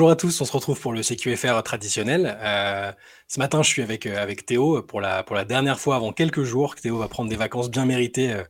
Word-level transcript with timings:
Bonjour 0.00 0.12
à 0.12 0.16
tous, 0.16 0.40
on 0.40 0.46
se 0.46 0.52
retrouve 0.52 0.80
pour 0.80 0.94
le 0.94 1.02
CQFR 1.02 1.62
traditionnel. 1.62 2.38
Euh, 2.40 2.90
ce 3.28 3.38
matin, 3.38 3.62
je 3.62 3.68
suis 3.68 3.82
avec, 3.82 4.06
euh, 4.06 4.16
avec 4.16 4.46
Théo 4.46 4.82
pour 4.82 4.98
la, 4.98 5.22
pour 5.22 5.36
la 5.36 5.44
dernière 5.44 5.78
fois 5.78 5.96
avant 5.96 6.14
quelques 6.14 6.42
jours. 6.42 6.74
Théo 6.74 6.96
va 6.96 7.06
prendre 7.06 7.28
des 7.28 7.36
vacances 7.36 7.70
bien 7.70 7.84
méritées, 7.84 8.32
euh, 8.32 8.42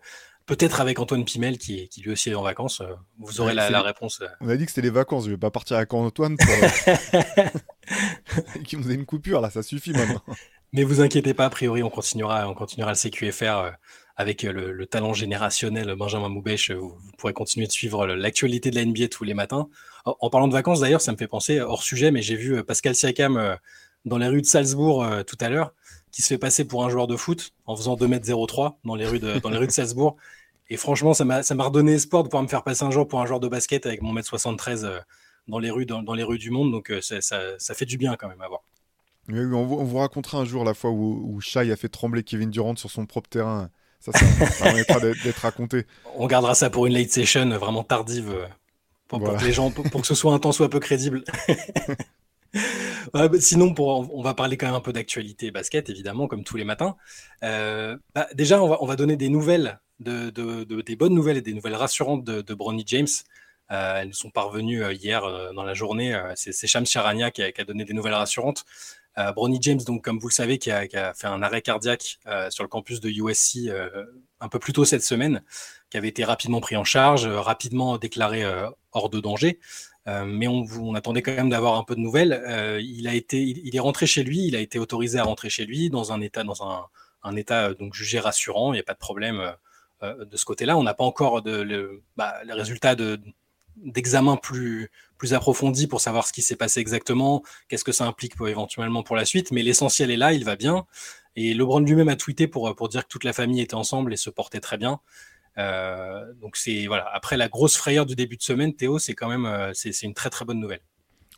peut-être 0.47 0.81
avec 0.81 1.01
Antoine 1.01 1.25
Pimel 1.25 1.59
qui, 1.59 1.89
qui 1.89 2.03
lui 2.03 2.13
aussi 2.13 2.31
est 2.31 2.37
en 2.37 2.45
vacances. 2.45 2.85
vous 3.19 3.41
aurez 3.41 3.53
la, 3.53 3.83
réponse. 3.83 4.23
On 4.41 4.49
a 4.49 4.57
dit 4.57 4.65
que 4.65 4.71
c'était 4.71 4.87
les 4.87 4.91
vacances, 4.91 5.25
je 5.25 5.31
vais 5.31 5.39
pas 5.39 5.51
partir 5.51 5.77
avec 5.77 5.93
Antoine 5.93 6.37
pour... 6.37 6.47
qui 8.65 8.77
nous 8.77 8.89
a 8.89 8.93
une 8.93 9.05
coupure 9.05 9.41
là, 9.41 9.51
ça 9.51 9.65
suffit 9.65 9.91
maintenant. 9.91 10.23
Mais 10.73 10.85
vous 10.85 11.01
inquiétez 11.01 11.35
pas, 11.35 11.47
a 11.47 11.51
priori, 11.51 11.83
on 11.83 11.91
continuera, 11.91 12.49
on 12.49 12.55
continuera 12.55 12.93
le 12.93 12.97
CQFR 12.97 13.73
avec 14.15 14.45
le, 14.45 14.87
talent 14.87 15.15
générationnel 15.15 15.97
Benjamin 15.97 16.29
Moubèche. 16.29 16.71
Vous, 16.71 16.97
pourrez 17.19 17.33
continuer 17.33 17.67
de 17.67 17.73
suivre 17.73 18.07
l'actualité 18.07 18.71
de 18.71 18.77
la 18.77 18.85
NBA 18.85 19.09
tous 19.09 19.25
les 19.25 19.35
matins. 19.35 19.69
En, 20.05 20.31
parlant 20.31 20.49
de 20.49 20.53
vacances, 20.53 20.81
d'ailleurs, 20.81 21.01
ça 21.01 21.13
me 21.13 21.17
fait 21.17 21.27
penser, 21.27 21.61
hors 21.61 21.83
sujet, 21.83 22.11
mais 22.11 22.23
j'ai 22.23 22.37
vu 22.37 22.57
euh, 22.57 22.63
Pascal 22.63 22.95
Siakam 22.95 23.37
euh, 23.37 23.57
dans 24.05 24.19
les 24.19 24.29
rues 24.29 24.41
de 24.41 24.47
Salzbourg 24.47 25.05
euh, 25.05 25.23
tout 25.23 25.37
à 25.41 25.49
l'heure, 25.49 25.75
qui 26.11 26.23
se 26.23 26.29
fait 26.29 26.39
passer 26.39 26.65
pour 26.65 26.85
un 26.85 26.91
joueur 26.91 27.07
de 27.07 27.17
foot 27.17 27.53
en 27.67 27.77
faisant 27.77 27.97
2m03 27.97 28.77
dans 28.85 28.95
les 28.95 29.07
rues 29.07 29.19
de, 29.19 29.39
dans 29.39 29.51
les 29.51 29.59
rues 29.59 29.67
de 29.67 29.73
Salzbourg. 29.73 30.17
Et 30.69 30.77
franchement, 30.77 31.15
ça 31.15 31.25
m'a 31.25 31.43
redonné 31.43 31.95
espoir 31.95 32.23
de 32.23 32.29
pouvoir 32.29 32.45
me 32.45 32.49
faire 32.49 32.63
passer 32.63 32.85
un 32.85 32.91
jour 32.91 33.07
pour 33.09 33.21
un 33.21 33.27
joueur 33.27 33.41
de 33.41 33.49
basket 33.49 33.87
avec 33.87 34.03
mon 34.03 34.17
m 34.17 34.23
73 34.23 34.89
dans 35.49 35.59
les 35.59 35.71
rues, 35.71 35.85
dans, 35.85 36.15
les 36.15 36.23
rues 36.23 36.39
du 36.39 36.51
monde. 36.51 36.71
Donc 36.71 36.93
ça, 37.01 37.21
ça, 37.21 37.75
fait 37.75 37.87
du 37.87 37.99
bien 37.99 38.15
quand 38.15 38.29
même 38.29 38.41
à 38.41 38.47
voir. 38.47 38.61
on, 39.29 39.65
vous, 39.65 39.99
racontera 39.99 40.39
un 40.39 40.45
jour 40.45 40.65
la 40.65 40.75
fois 40.75 40.91
où, 40.91 41.25
où 41.27 41.41
Shai 41.41 41.73
a 41.73 41.77
fait 41.77 41.89
trembler 41.89 42.23
Kevin 42.23 42.51
Durant 42.51 42.77
sur 42.77 42.89
son 42.89 43.05
propre 43.05 43.29
terrain. 43.29 43.69
Ça, 43.99 44.13
ça, 44.13 44.65
permettra 44.65 45.01
d'être 45.01 45.39
raconté. 45.39 45.87
On 46.15 46.29
gardera 46.29 46.55
ça 46.55 46.71
pour 46.71 46.87
une 46.87 46.95
late 46.95 47.11
session 47.11 47.49
vraiment 47.59 47.83
tardive 47.83 48.33
pour, 49.19 49.37
que 49.37 49.45
les 49.45 49.53
gens, 49.53 49.71
pour, 49.71 50.01
que 50.01 50.07
ce 50.07 50.15
soit 50.15 50.33
un 50.33 50.39
temps 50.39 50.53
soit 50.53 50.71
peu 50.71 50.81
crédible. 50.81 51.25
Bah, 53.13 53.29
sinon, 53.41 53.75
pour, 53.75 54.13
on 54.15 54.23
va 54.23 54.35
parler 54.35 54.57
quand 54.57 54.67
même 54.67 54.75
un 54.75 54.81
peu 54.81 54.93
d'actualité 54.93 55.51
basket, 55.51 55.89
évidemment, 55.89 56.29
comme 56.29 56.45
tous 56.45 56.57
les 56.57 56.65
matins. 56.65 56.97
Euh, 57.43 57.97
bah, 58.15 58.29
déjà, 58.35 58.63
on 58.63 58.69
va, 58.69 58.79
on 58.81 58.87
va, 58.87 58.97
donner 58.97 59.17
des 59.17 59.29
nouvelles, 59.29 59.81
de, 60.01 60.31
de, 60.31 60.81
des 60.83 60.97
bonnes 60.97 61.15
nouvelles 61.15 61.37
et 61.37 61.43
des 61.43 61.55
nouvelles 61.55 61.75
rassurantes 61.77 62.25
de, 62.25 62.41
de 62.43 62.55
Bronny 62.55 62.85
James. 62.87 63.09
Euh, 63.71 64.01
elles 64.01 64.09
nous 64.09 64.15
sont 64.15 64.31
parvenues 64.31 64.83
euh, 64.83 64.93
hier 64.93 65.23
dans 65.55 65.63
la 65.63 65.75
journée. 65.75 66.21
C'est 66.35 66.67
Shams 66.67 66.87
Charania 66.87 67.31
qui 67.31 67.43
a, 67.43 67.53
qui 67.53 67.61
a, 67.61 67.65
donné 67.65 67.85
des 67.85 67.95
nouvelles 67.95 68.15
rassurantes. 68.15 68.65
Bronny 69.35 69.59
James, 69.61 69.81
donc 69.87 70.03
comme 70.03 70.19
vous 70.19 70.29
le 70.29 70.35
savez, 70.35 70.59
qui 70.59 70.71
a, 70.71 70.87
qui 70.87 70.97
a 70.97 71.15
fait 71.15 71.27
un 71.27 71.43
arrêt 71.43 71.63
cardiaque 71.63 72.19
sur 72.49 72.65
le 72.65 72.69
campus 72.69 73.01
de 73.01 73.09
USC 73.09 73.71
un 74.41 74.49
peu 74.49 74.59
plus 74.59 74.73
tôt 74.73 74.85
cette 74.85 75.03
semaine, 75.03 75.43
qui 75.91 75.97
avait 75.97 76.09
été 76.09 76.25
rapidement 76.25 76.61
pris 76.61 76.77
en 76.77 76.85
charge, 76.85 77.27
rapidement 77.27 77.99
déclaré 77.99 78.45
hors 78.93 79.11
de 79.11 79.21
danger. 79.21 79.59
Euh, 80.07 80.25
mais 80.25 80.49
on, 80.49 80.95
attendait 80.95 81.23
quand 81.23 81.35
même 81.35 81.51
d'avoir 81.51 81.77
un 81.77 81.85
peu 81.85 81.95
de 81.95 82.01
nouvelles. 82.01 82.33
Euh, 82.33 82.81
il 82.83 83.07
a 83.07 83.15
été, 83.15 83.43
il, 83.43 83.75
est 83.77 83.81
rentré 83.81 84.07
chez 84.07 84.23
lui, 84.23 84.47
il 84.47 84.57
a 84.57 84.61
été 84.61 84.79
autorisé 84.79 85.19
à 85.19 85.25
rentrer 85.25 85.51
chez 85.51 85.67
lui 85.67 85.91
dans 85.91 86.13
un 86.13 86.21
état, 86.21 86.43
dans 86.43 86.89
un, 87.23 87.37
état 87.37 87.69
euh, 87.69 87.75
donc 87.75 87.95
jugé 87.95 88.19
rassurant. 88.19 88.73
Il 88.73 88.77
n'y 88.77 88.81
a 88.81 88.85
pas 88.85 88.95
de 88.95 88.99
problème 88.99 89.55
de 90.03 90.37
ce 90.37 90.47
côté-là. 90.47 90.79
On 90.79 90.83
n'a 90.83 90.95
pas 90.95 91.05
encore 91.05 91.43
de, 91.43 92.03
bah, 92.17 92.35
les 92.47 92.55
résultats 92.55 92.95
de, 92.95 93.21
d'examen 93.77 94.37
plus, 94.37 94.91
plus 95.19 95.35
approfondis 95.35 95.87
pour 95.87 96.01
savoir 96.01 96.27
ce 96.27 96.33
qui 96.33 96.41
s'est 96.41 96.57
passé 96.57 96.81
exactement, 96.81 97.43
qu'est-ce 97.69 97.85
que 97.85 97.93
ça 97.93 98.07
implique 98.07 98.33
éventuellement 98.41 99.03
pour 99.03 99.15
la 99.15 99.27
suite. 99.27 99.51
Mais 99.51 99.63
l'essentiel 99.63 100.11
est 100.11 100.17
là, 100.17 100.33
il 100.33 100.45
va 100.47 100.57
bien. 100.57 100.87
Et 101.37 101.53
LeBron 101.53 101.81
lui-même 101.81 102.09
a 102.09 102.17
tweeté 102.17 102.49
pour 102.49 102.89
dire 102.89 103.05
que 103.05 103.09
toute 103.09 103.25
la 103.25 103.35
famille 103.35 103.61
était 103.61 103.75
ensemble 103.75 104.15
et 104.15 104.17
se 104.17 104.31
portait 104.31 104.61
très 104.61 104.79
bien. 104.79 105.01
Euh, 105.59 106.33
donc 106.41 106.57
c'est 106.57 106.87
voilà. 106.87 107.09
Après 107.13 107.37
la 107.37 107.49
grosse 107.49 107.77
frayeur 107.77 108.07
du 108.07 108.15
début 108.15 108.37
de 108.37 108.43
semaine, 108.43 108.75
Théo, 108.75 108.99
c'est 108.99 109.15
quand 109.15 109.29
même 109.29 109.47
euh, 109.47 109.73
c'est 109.75 110.03
une 110.03 110.15
très 110.15 110.31
très 110.31 110.45
bonne 110.45 110.61
nouvelle. 110.61 110.81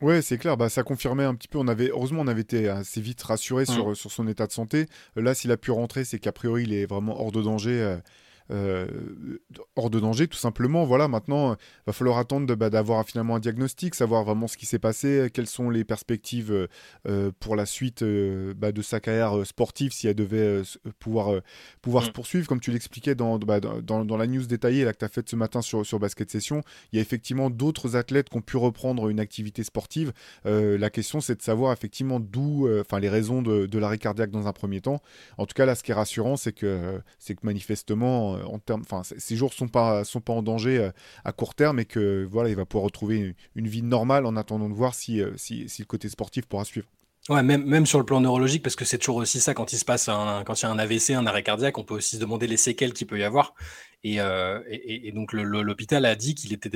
Ouais, 0.00 0.20
c'est 0.20 0.36
clair. 0.36 0.56
Bah, 0.56 0.68
ça 0.68 0.82
confirmait 0.82 1.24
un 1.24 1.34
petit 1.36 1.46
peu. 1.46 1.58
On 1.58 1.68
avait, 1.68 1.90
heureusement, 1.90 2.22
on 2.22 2.26
avait 2.26 2.40
été 2.40 2.68
assez 2.68 3.00
vite 3.00 3.22
rassuré 3.22 3.64
sur, 3.66 3.90
mmh. 3.90 3.94
sur 3.94 4.10
son 4.10 4.26
état 4.26 4.48
de 4.48 4.52
santé. 4.52 4.86
Là, 5.14 5.32
s'il 5.32 5.52
a 5.52 5.56
pu 5.56 5.70
rentrer, 5.70 6.04
c'est 6.04 6.18
qu'a 6.18 6.32
priori, 6.32 6.64
il 6.64 6.74
est 6.74 6.86
vraiment 6.86 7.20
hors 7.20 7.30
de 7.30 7.40
danger. 7.40 7.80
Euh, 7.80 7.96
euh, 8.50 8.86
hors 9.76 9.90
de 9.90 10.00
danger, 10.00 10.28
tout 10.28 10.38
simplement. 10.38 10.84
Voilà, 10.84 11.08
maintenant, 11.08 11.54
il 11.54 11.58
va 11.86 11.92
falloir 11.92 12.18
attendre 12.18 12.54
bah, 12.54 12.70
d'avoir 12.70 13.04
finalement 13.06 13.36
un 13.36 13.40
diagnostic, 13.40 13.94
savoir 13.94 14.24
vraiment 14.24 14.48
ce 14.48 14.56
qui 14.56 14.66
s'est 14.66 14.78
passé, 14.78 15.30
quelles 15.32 15.46
sont 15.46 15.70
les 15.70 15.84
perspectives 15.84 16.52
euh, 16.52 16.66
euh, 17.08 17.30
pour 17.40 17.56
la 17.56 17.66
suite 17.66 18.04
bah, 18.56 18.72
de 18.72 18.82
sa 18.82 19.00
carrière 19.00 19.46
sportive, 19.46 19.92
si 19.92 20.06
elle 20.08 20.14
devait 20.14 20.62
pouvoir, 20.98 21.40
pouvoir 21.80 22.04
se 22.04 22.10
mm. 22.10 22.12
poursuivre. 22.12 22.46
Comme 22.46 22.60
tu 22.60 22.70
l'expliquais 22.70 23.14
bah, 23.14 23.60
dans, 23.60 24.04
dans, 24.04 24.16
la 24.16 24.26
news 24.26 24.46
détaillée 24.46 24.84
là, 24.84 24.92
que 24.92 24.98
tu 24.98 25.04
as 25.04 25.08
faite 25.08 25.28
ce 25.28 25.36
matin 25.36 25.62
sur, 25.62 25.84
sur 25.86 25.98
Basket 25.98 26.30
Session, 26.30 26.62
il 26.92 26.96
y 26.96 26.98
a 26.98 27.02
effectivement 27.02 27.50
d'autres 27.50 27.96
athlètes 27.96 28.28
qui 28.28 28.36
ont 28.36 28.42
pu 28.42 28.56
reprendre 28.56 29.08
une 29.08 29.20
activité 29.20 29.64
sportive. 29.64 30.12
la 30.44 30.90
question, 30.90 31.20
c'est 31.20 31.36
de 31.36 31.42
savoir 31.42 31.72
effectivement 31.72 32.20
d'où, 32.20 32.68
enfin, 32.80 33.00
les 33.00 33.08
raisons 33.08 33.42
de, 33.42 33.66
de 33.66 33.78
l'arrêt 33.78 33.98
cardiaque 33.98 34.30
dans 34.30 34.46
un 34.46 34.52
premier 34.52 34.80
temps. 34.80 35.00
En 35.38 35.46
tout 35.46 35.54
cas, 35.54 35.66
là, 35.66 35.74
ce 35.74 35.82
qui 35.82 35.90
est 35.90 35.94
rassurant, 35.94 36.36
c'est 36.36 36.52
que, 36.52 37.00
c'est 37.18 37.34
que 37.34 37.44
manifestement, 37.44 38.31
en 38.46 38.58
termes, 38.58 38.82
enfin, 38.82 39.02
ces 39.04 39.36
jours 39.36 39.52
sont 39.52 39.68
pas 39.68 40.04
sont 40.04 40.20
pas 40.20 40.32
en 40.32 40.42
danger 40.42 40.78
euh, 40.78 40.90
à 41.24 41.32
court 41.32 41.54
terme 41.54 41.78
et 41.80 41.84
que 41.84 42.26
voilà, 42.30 42.48
il 42.48 42.56
va 42.56 42.64
pouvoir 42.64 42.84
retrouver 42.84 43.34
une, 43.54 43.68
vie 43.68 43.82
normale 43.82 44.26
en 44.26 44.36
attendant 44.36 44.68
de 44.68 44.74
voir 44.74 44.94
si, 44.94 45.20
euh, 45.20 45.32
le 45.50 45.84
côté 45.84 46.08
sportif 46.08 46.46
pourra 46.46 46.64
suivre. 46.64 46.86
Ouais, 47.28 47.42
même, 47.44 47.86
sur 47.86 48.00
le 48.00 48.04
plan 48.04 48.20
neurologique, 48.20 48.64
parce 48.64 48.74
que 48.74 48.84
c'est 48.84 48.98
toujours 48.98 49.16
aussi 49.16 49.40
ça 49.40 49.54
quand 49.54 49.72
il 49.72 49.78
se 49.78 49.84
passe 49.84 50.08
un, 50.08 50.42
quand 50.44 50.60
il 50.60 50.64
y 50.64 50.66
a 50.66 50.70
un 50.70 50.78
AVC, 50.78 51.10
un 51.10 51.24
arrêt 51.26 51.44
cardiaque, 51.44 51.78
on 51.78 51.84
peut 51.84 51.94
aussi 51.94 52.16
se 52.16 52.20
demander 52.20 52.48
les 52.48 52.56
séquelles 52.56 52.92
qu'il 52.92 53.06
peut 53.06 53.18
y 53.18 53.22
avoir. 53.22 53.54
Et, 54.02 54.20
euh, 54.20 54.58
donc 55.14 55.32
l'hôpital 55.32 56.04
a 56.04 56.16
dit 56.16 56.34
qu'il 56.34 56.52
était 56.52 56.70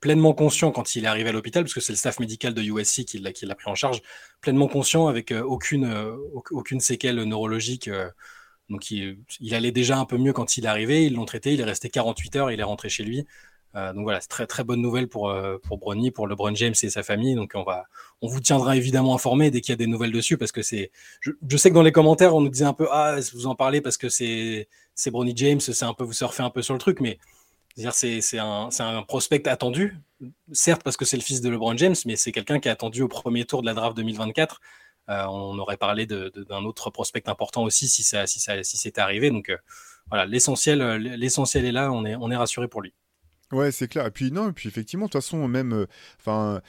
pleinement 0.00 0.32
conscient 0.32 0.72
quand 0.72 0.96
il 0.96 1.04
est 1.04 1.06
arrivé 1.06 1.28
à 1.28 1.32
l'hôpital, 1.32 1.64
parce 1.64 1.74
que 1.74 1.80
c'est 1.80 1.92
le 1.92 1.98
staff 1.98 2.18
médical 2.18 2.54
de 2.54 2.62
USC 2.62 3.04
qui 3.04 3.18
l'a, 3.18 3.54
pris 3.54 3.70
en 3.70 3.74
charge, 3.74 4.00
pleinement 4.40 4.68
conscient 4.68 5.06
avec 5.06 5.32
aucune 5.32 6.80
séquelle 6.80 7.22
neurologique. 7.24 7.90
Donc 8.70 8.90
il, 8.92 9.18
allait 9.52 9.72
déjà 9.72 9.98
un 9.98 10.04
peu 10.04 10.16
mieux 10.16 10.32
quand 10.32 10.56
il 10.56 10.64
est 10.64 10.68
arrivé, 10.68 11.04
ils 11.04 11.14
l'ont 11.14 11.24
traité, 11.24 11.52
il 11.52 11.60
est 11.60 11.64
resté 11.64 11.90
48 11.90 12.36
heures, 12.36 12.50
il 12.52 12.60
est 12.60 12.64
rentré 12.64 12.88
chez 12.88 13.02
lui. 13.02 13.26
Euh, 13.76 13.92
donc 13.92 14.04
voilà, 14.04 14.20
c'est 14.20 14.28
très 14.28 14.46
très 14.46 14.64
bonne 14.64 14.80
nouvelle 14.80 15.08
pour 15.08 15.28
euh, 15.30 15.58
pour 15.58 15.78
Bronny, 15.78 16.10
pour 16.10 16.26
LeBron 16.26 16.54
James 16.54 16.74
et 16.82 16.90
sa 16.90 17.02
famille. 17.02 17.34
Donc 17.34 17.52
on 17.54 17.64
va, 17.64 17.84
on 18.22 18.28
vous 18.28 18.40
tiendra 18.40 18.76
évidemment 18.76 19.14
informé 19.14 19.50
dès 19.50 19.60
qu'il 19.60 19.72
y 19.72 19.74
a 19.74 19.76
des 19.76 19.86
nouvelles 19.86 20.12
dessus, 20.12 20.38
parce 20.38 20.52
que 20.52 20.62
c'est, 20.62 20.90
je, 21.20 21.56
sais 21.56 21.70
que 21.70 21.74
dans 21.74 21.82
les 21.82 21.92
commentaires 21.92 22.34
on 22.34 22.40
nous 22.40 22.48
disait 22.48 22.64
un 22.64 22.72
peu 22.72 22.88
ah 22.90 23.16
vous 23.32 23.46
en 23.46 23.54
parlez 23.54 23.80
parce 23.80 23.96
que 23.96 24.08
c'est 24.08 24.68
c'est 24.94 25.10
Bronny 25.10 25.32
James, 25.36 25.60
c'est 25.60 25.84
un 25.84 25.94
peu 25.94 26.04
vous 26.04 26.12
surfez 26.12 26.42
un 26.42 26.50
peu 26.50 26.62
sur 26.62 26.74
le 26.74 26.80
truc, 26.80 27.00
mais 27.00 27.18
c'est 27.92 28.20
c'est 28.20 28.38
un 28.38 29.02
prospect 29.06 29.48
attendu, 29.48 29.96
certes 30.52 30.82
parce 30.82 30.96
que 30.96 31.04
c'est 31.04 31.16
le 31.16 31.22
fils 31.22 31.40
de 31.40 31.48
LeBron 31.50 31.76
James, 31.76 31.96
mais 32.06 32.16
c'est 32.16 32.32
quelqu'un 32.32 32.60
qui 32.60 32.68
est 32.68 32.72
attendu 32.72 33.02
au 33.02 33.08
premier 33.08 33.44
tour 33.44 33.62
de 33.62 33.66
la 33.66 33.74
draft 33.74 33.96
2024. 33.96 34.60
Euh, 35.10 35.24
on 35.26 35.58
aurait 35.58 35.76
parlé 35.76 36.06
d'un 36.06 36.64
autre 36.64 36.90
prospect 36.90 37.28
important 37.28 37.64
aussi 37.64 37.88
si 37.88 38.02
ça, 38.02 38.26
si 38.26 38.38
ça, 38.38 38.62
si 38.62 38.76
c'était 38.76 39.00
arrivé. 39.00 39.30
Donc 39.30 39.48
euh, 39.48 39.56
voilà, 40.08 40.24
l'essentiel, 40.24 40.80
euh, 40.80 40.98
l'essentiel 40.98 41.64
est 41.64 41.72
là. 41.72 41.90
On 41.92 42.04
est, 42.04 42.14
on 42.14 42.30
est 42.30 42.36
rassuré 42.36 42.68
pour 42.68 42.80
lui. 42.80 42.94
Ouais, 43.50 43.72
c'est 43.72 43.88
clair. 43.88 44.06
Et 44.06 44.10
puis 44.12 44.30
non, 44.30 44.50
et 44.50 44.52
puis 44.52 44.68
effectivement, 44.68 45.06
de 45.06 45.10
toute 45.10 45.20
façon, 45.20 45.48
même, 45.48 45.86
enfin, 46.20 46.60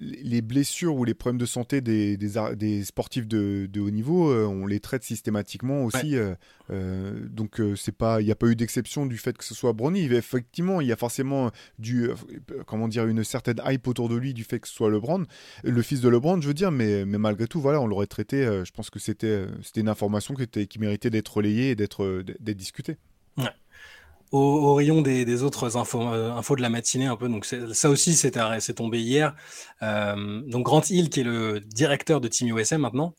les 0.00 0.40
blessures 0.40 0.96
ou 0.96 1.04
les 1.04 1.14
problèmes 1.14 1.38
de 1.38 1.46
santé 1.46 1.80
des, 1.80 2.16
des, 2.16 2.84
sportifs 2.84 3.26
de, 3.26 3.68
haut 3.78 3.90
niveau, 3.90 4.30
euh, 4.30 4.46
on 4.46 4.66
les 4.66 4.80
traite 4.80 5.02
systématiquement 5.02 5.84
aussi. 5.84 6.16
Euh, 6.16 7.28
donc 7.28 7.60
c'est 7.76 7.96
pas, 7.96 8.20
il 8.22 8.24
n'y 8.24 8.32
a 8.32 8.36
pas 8.36 8.46
eu 8.46 8.56
d'exception 8.56 9.04
du 9.04 9.18
fait 9.18 9.36
que 9.36 9.44
ce 9.44 9.54
soit 9.54 9.72
Bronny. 9.72 10.04
Effectivement, 10.06 10.80
il 10.80 10.86
y 10.86 10.92
a 10.92 10.96
forcément 10.96 11.50
du, 11.78 12.08
comment 12.66 12.88
dire, 12.88 13.06
une 13.06 13.24
certaine 13.24 13.60
hype 13.64 13.86
autour 13.86 14.08
de 14.08 14.16
lui 14.16 14.32
du 14.32 14.44
fait 14.44 14.58
que 14.58 14.68
ce 14.68 14.74
soit 14.74 14.90
LeBron, 14.90 15.24
le 15.64 15.82
fils 15.82 16.00
de 16.00 16.08
LeBron, 16.08 16.40
je 16.40 16.48
veux 16.48 16.54
dire. 16.54 16.70
Mais, 16.70 17.04
mais 17.04 17.18
malgré 17.18 17.46
tout, 17.46 17.60
voilà, 17.60 17.80
on 17.80 17.86
l'aurait 17.86 18.06
traité. 18.06 18.44
je 18.64 18.70
pense 18.70 18.88
que 18.88 18.98
c'était, 18.98 19.46
c'était 19.62 19.82
une 19.82 19.88
information 19.88 20.34
qui, 20.34 20.44
était, 20.44 20.66
qui 20.66 20.78
méritait 20.78 21.10
d'être 21.10 21.36
relayée 21.36 21.70
et 21.70 21.74
d'être, 21.74 22.22
d'être 22.22 22.56
discutée. 22.56 22.96
Ouais 23.36 23.50
au, 24.32 24.74
rayon 24.74 25.02
des, 25.02 25.42
autres 25.42 25.76
infos, 25.76 26.02
euh, 26.02 26.32
infos, 26.32 26.56
de 26.56 26.62
la 26.62 26.70
matinée 26.70 27.06
un 27.06 27.16
peu. 27.16 27.28
Donc 27.28 27.44
ça 27.44 27.90
aussi, 27.90 28.14
c'est 28.14 28.74
tombé 28.74 29.00
hier. 29.00 29.36
Euh, 29.82 30.40
donc 30.46 30.64
Grant 30.64 30.82
Hill, 30.88 31.10
qui 31.10 31.20
est 31.20 31.24
le 31.24 31.60
directeur 31.60 32.20
de 32.20 32.28
Team 32.28 32.56
USM 32.56 32.78
maintenant, 32.78 33.14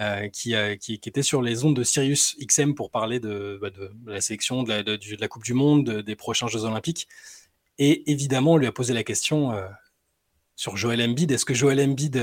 euh, 0.00 0.28
qui, 0.28 0.54
qui, 0.78 0.94
était 0.94 1.22
sur 1.22 1.40
les 1.40 1.64
ondes 1.64 1.76
de 1.76 1.82
Sirius 1.82 2.36
XM 2.40 2.74
pour 2.74 2.90
parler 2.90 3.20
de, 3.20 3.58
bah, 3.60 3.70
la 4.06 4.20
sélection, 4.20 4.62
de 4.62 4.68
la, 4.68 4.82
de, 4.82 5.26
Coupe 5.26 5.44
du 5.44 5.54
Monde, 5.54 6.02
des 6.02 6.16
prochains 6.16 6.46
Jeux 6.46 6.64
Olympiques. 6.64 7.08
Et 7.78 8.10
évidemment, 8.10 8.52
on 8.52 8.56
lui 8.58 8.66
a 8.66 8.72
posé 8.72 8.92
la 8.92 9.02
question 9.02 9.54
sur 10.54 10.76
Joel 10.76 11.00
Embiid. 11.00 11.30
Est-ce 11.32 11.46
que 11.46 11.54
Joel 11.54 11.80
Embiid 11.80 12.18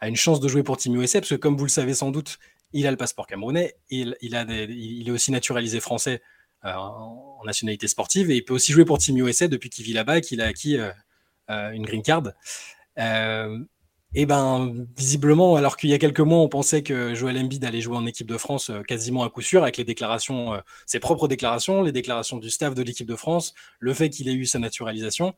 a 0.00 0.08
une 0.08 0.14
chance 0.14 0.38
de 0.38 0.46
jouer 0.46 0.62
pour 0.62 0.76
Team 0.76 0.94
USA 0.94 1.20
Parce 1.20 1.30
que 1.30 1.34
comme 1.34 1.56
vous 1.56 1.64
le 1.64 1.70
savez 1.70 1.94
sans 1.94 2.12
doute, 2.12 2.38
il 2.72 2.86
a 2.86 2.92
le 2.92 2.96
passeport 2.96 3.26
camerounais, 3.26 3.74
il, 3.90 4.16
il 4.20 5.08
est 5.08 5.10
aussi 5.10 5.32
naturalisé 5.32 5.80
français 5.80 6.22
euh, 6.64 6.72
en 6.74 7.42
nationalité 7.44 7.88
sportive 7.88 8.30
et 8.30 8.36
il 8.36 8.44
peut 8.44 8.54
aussi 8.54 8.70
jouer 8.72 8.84
pour 8.84 8.98
Team 8.98 9.16
USA 9.18 9.48
depuis 9.48 9.68
qu'il 9.68 9.84
vit 9.84 9.92
là-bas 9.92 10.18
et 10.18 10.20
qu'il 10.20 10.40
a 10.40 10.46
acquis 10.46 10.78
euh, 10.78 10.92
euh, 11.50 11.70
une 11.72 11.84
green 11.84 12.02
card. 12.02 12.22
et 14.14 14.26
ben 14.26 14.86
visiblement, 14.96 15.56
alors 15.56 15.76
qu'il 15.76 15.90
y 15.90 15.94
a 15.94 15.98
quelques 15.98 16.20
mois, 16.20 16.38
on 16.38 16.48
pensait 16.48 16.84
que 16.84 17.14
Joel 17.14 17.36
Embiid 17.38 17.64
allait 17.64 17.80
jouer 17.80 17.96
en 17.96 18.06
équipe 18.06 18.28
de 18.28 18.36
France 18.38 18.70
quasiment 18.86 19.24
à 19.24 19.30
coup 19.30 19.42
sûr 19.42 19.62
avec 19.64 19.76
les 19.76 19.82
déclarations, 19.82 20.52
ses 20.86 21.00
propres 21.00 21.26
déclarations, 21.26 21.82
les 21.82 21.90
déclarations 21.90 22.36
du 22.36 22.48
staff 22.48 22.74
de 22.74 22.82
l'équipe 22.82 23.08
de 23.08 23.16
France, 23.16 23.54
le 23.80 23.92
fait 23.92 24.08
qu'il 24.10 24.28
ait 24.28 24.34
eu 24.34 24.46
sa 24.46 24.60
naturalisation. 24.60 25.34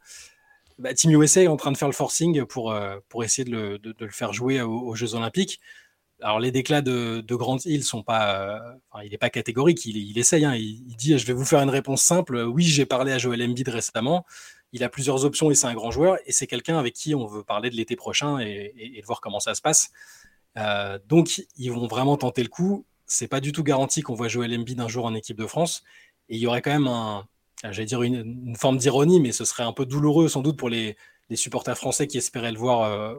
bah, 0.79 0.93
Team 0.93 1.13
USA 1.13 1.43
est 1.45 1.49
en 1.49 1.57
train 1.57 1.73
de 1.73 1.79
faire 1.79 1.89
le 1.89 1.95
forcing 1.95 2.45
pour, 2.45 2.75
pour 3.09 3.25
essayer 3.25 3.45
de 3.45 3.51
le, 3.51 3.79
de, 3.79 3.95
le 3.99 4.11
faire 4.11 4.35
jouer 4.35 4.61
aux, 4.61 4.95
Jeux 4.95 5.15
Olympiques. 5.15 5.61
Alors 6.25 6.41
les 6.41 6.51
déclats 6.51 6.81
de, 6.81 7.21
de 7.21 7.35
Grant 7.35 7.59
Hill 7.65 7.85
sont 7.85 8.03
pas, 8.03 8.79
il 9.05 9.11
n'est 9.11 9.19
pas 9.19 9.31
catégorique, 9.31 9.85
il, 9.85 10.19
essaye, 10.19 10.45
hein. 10.45 10.55
il, 10.55 10.97
dit 10.97 11.19
je 11.19 11.27
vais 11.27 11.35
vous 11.35 11.45
faire 11.45 11.61
une 11.61 11.71
réponse 11.71 12.03
simple. 12.03 12.39
Oui, 12.39 12.65
j'ai 12.65 12.87
parlé 12.87 13.13
à 13.13 13.19
Joel 13.19 13.43
Embiid 13.43 13.69
récemment 13.69 14.25
il 14.75 14.83
a 14.83 14.89
plusieurs 14.89 15.25
options 15.25 15.53
et 15.53 15.55
c'est 15.55 15.69
un 15.69 15.75
grand 15.75 15.93
joueur. 15.93 16.19
Et 16.27 16.33
c'est 16.33 16.49
quelqu'un 16.49 16.79
avec 16.79 16.95
qui 16.95 17.15
on 17.15 17.27
veut 17.27 17.45
parler 17.45 17.71
de 17.71 17.77
l'été 17.77 17.95
prochain 17.95 18.41
et, 18.41 19.01
voir 19.07 19.21
comment 19.21 19.39
ça 19.39 19.55
se 19.55 19.63
passe. 19.63 19.93
Euh, 20.59 20.99
donc, 21.09 21.43
ils 21.57 21.71
vont 21.71 21.87
vraiment 21.87 22.17
tenter 22.17 22.43
le 22.43 22.49
coup. 22.49 22.85
C'est 23.07 23.29
pas 23.29 23.41
du 23.41 23.53
tout 23.53 23.63
garanti 23.63 24.03
qu'on 24.03 24.15
voit 24.15 24.27
jouer 24.27 24.47
Embiid 24.47 24.81
un 24.81 24.89
jour 24.89 25.05
en 25.07 25.15
équipe 25.15 25.39
de 25.39 25.47
France. 25.47 25.85
Et 26.29 26.35
il 26.35 26.41
y 26.41 26.49
aurait 26.49 26.61
quand 26.61 26.73
même 26.73 26.89
un, 26.89 27.25
j'allais 27.63 27.87
dire 27.87 28.03
une, 28.03 28.57
forme 28.57 28.77
d'ironie, 28.77 29.21
mais 29.21 29.31
ce 29.31 29.45
serait 29.45 29.63
un 29.63 29.73
peu 29.73 29.87
douloureux 29.87 30.29
sans 30.29 30.43
doute 30.43 30.59
pour 30.59 30.69
les, 30.69 30.97
supporters 31.35 31.79
français 31.79 32.09
qui 32.09 32.19
espéraient 32.19 32.53
le 32.53 32.59
voir 32.59 32.83
euh, 32.83 33.15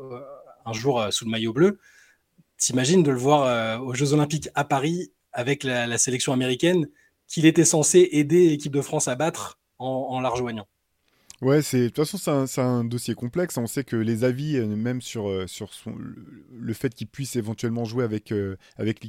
un 0.66 0.74
jour 0.74 1.00
euh, 1.00 1.12
sous 1.12 1.24
le 1.24 1.32
maillot 1.32 1.54
bleu. 1.54 1.80
T'imagines 2.58 3.04
de 3.04 3.12
le 3.12 3.18
voir 3.18 3.82
aux 3.84 3.94
Jeux 3.94 4.14
Olympiques 4.14 4.50
à 4.56 4.64
Paris 4.64 5.12
avec 5.34 5.64
la, 5.64 5.98
sélection 5.98 6.34
américaine 6.34 6.88
qu'il 7.28 7.46
était 7.46 7.66
censé 7.66 8.10
aider 8.12 8.50
l'équipe 8.50 8.74
de 8.74 8.82
France 8.82 9.08
à 9.08 9.16
battre 9.16 9.60
en 9.78 10.20
la 10.22 10.30
rejoignant. 10.30 10.68
Ouais, 11.42 11.62
c'est 11.62 11.80
de 11.80 11.88
toute 11.90 12.08
façon 12.08 12.48
c'est 12.48 12.62
un, 12.62 12.84
dossier 12.86 13.14
complexe. 13.14 13.58
On 13.58 13.68
sait 13.68 13.84
que 13.84 13.98
les 13.98 14.24
avis, 14.24 14.56
euh, 14.56 14.66
même 14.66 15.02
sur 15.02 15.30
euh, 15.30 15.48
sur 15.48 15.74
son, 15.74 15.94
le, 16.52 16.74
fait 16.74 16.94
qu'il 16.96 17.08
puisse 17.08 17.36
éventuellement 17.36 17.84
jouer 17.84 18.06
avec 18.06 18.32
euh, 18.32 18.56
avec 18.78 19.06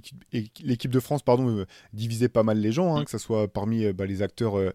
l'équipe 0.61 0.91
de 0.91 1.01
France, 1.01 1.23
pardon, 1.23 1.65
diviser 1.93 2.29
pas 2.29 2.43
mal 2.43 2.59
les 2.59 2.73
gens, 2.73 2.97
hein, 2.97 3.03
mm. 3.03 3.05
que 3.05 3.11
ce 3.13 3.19
soit 3.19 3.47
parmi 3.49 3.93
bah, 3.93 4.07
les 4.07 4.23
acteurs 4.23 4.59
euh, 4.59 4.73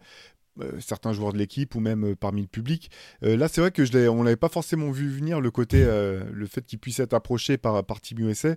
certains 0.79 1.13
joueurs 1.13 1.33
de 1.33 1.37
l'équipe 1.37 1.75
ou 1.75 1.79
même 1.79 2.03
euh, 2.03 2.15
parmi 2.15 2.41
le 2.41 2.47
public. 2.47 2.91
Euh, 3.23 3.37
là, 3.37 3.47
c'est 3.47 3.61
vrai 3.61 3.71
que 3.71 3.85
je 3.85 3.91
on 4.07 4.23
l'avait 4.23 4.35
pas 4.35 4.49
forcément 4.49 4.89
vu 4.91 5.09
venir 5.09 5.41
le 5.41 5.51
côté, 5.51 5.83
le 5.83 6.45
fait 6.47 6.65
qu'il 6.65 6.79
puisse 6.79 6.99
être 6.99 7.13
approché 7.13 7.57
par, 7.57 7.83
par 7.83 8.01
Team 8.01 8.19
USA. 8.19 8.55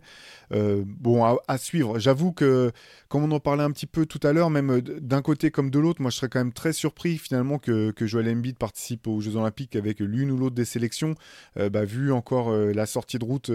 bon, 0.51 1.25
à, 1.25 1.59
suivre. 1.59 1.99
J'avoue 1.99 2.33
que, 2.33 2.73
comme 3.09 3.25
on 3.25 3.31
en 3.33 3.41
parlait 3.41 3.65
un 3.65 3.71
petit 3.73 3.87
peu 3.87 4.07
tout 4.07 4.21
à 4.23 4.33
l'heure, 4.33 4.49
même 4.49 4.81
d'un 4.81 5.23
côté 5.23 5.51
comme 5.51 5.71
de 5.71 5.79
l'autre, 5.79 6.01
moi 6.01 6.11
je 6.11 6.17
serais 6.17 6.29
quand 6.29 6.39
même 6.39 6.53
très 6.53 6.73
surpris 6.73 7.19
finalement 7.19 7.59
que, 7.59 7.91
que 7.91 8.07
Joel 8.07 8.29
Embiid 8.29 8.57
participe 8.57 9.07
aux 9.07 9.21
Jeux 9.21 9.37
Olympiques 9.37 9.77
avec 9.77 10.01
l'une 10.01 10.31
ou 10.31 10.37
l'autre 10.37 10.55
des 10.55 10.65
sélections. 10.65 11.15
Bah, 11.57 11.85
vu 11.85 12.13
encore 12.13 12.53
la 12.53 12.87
sortie 12.87 13.19
de 13.19 13.25
route 13.25 13.51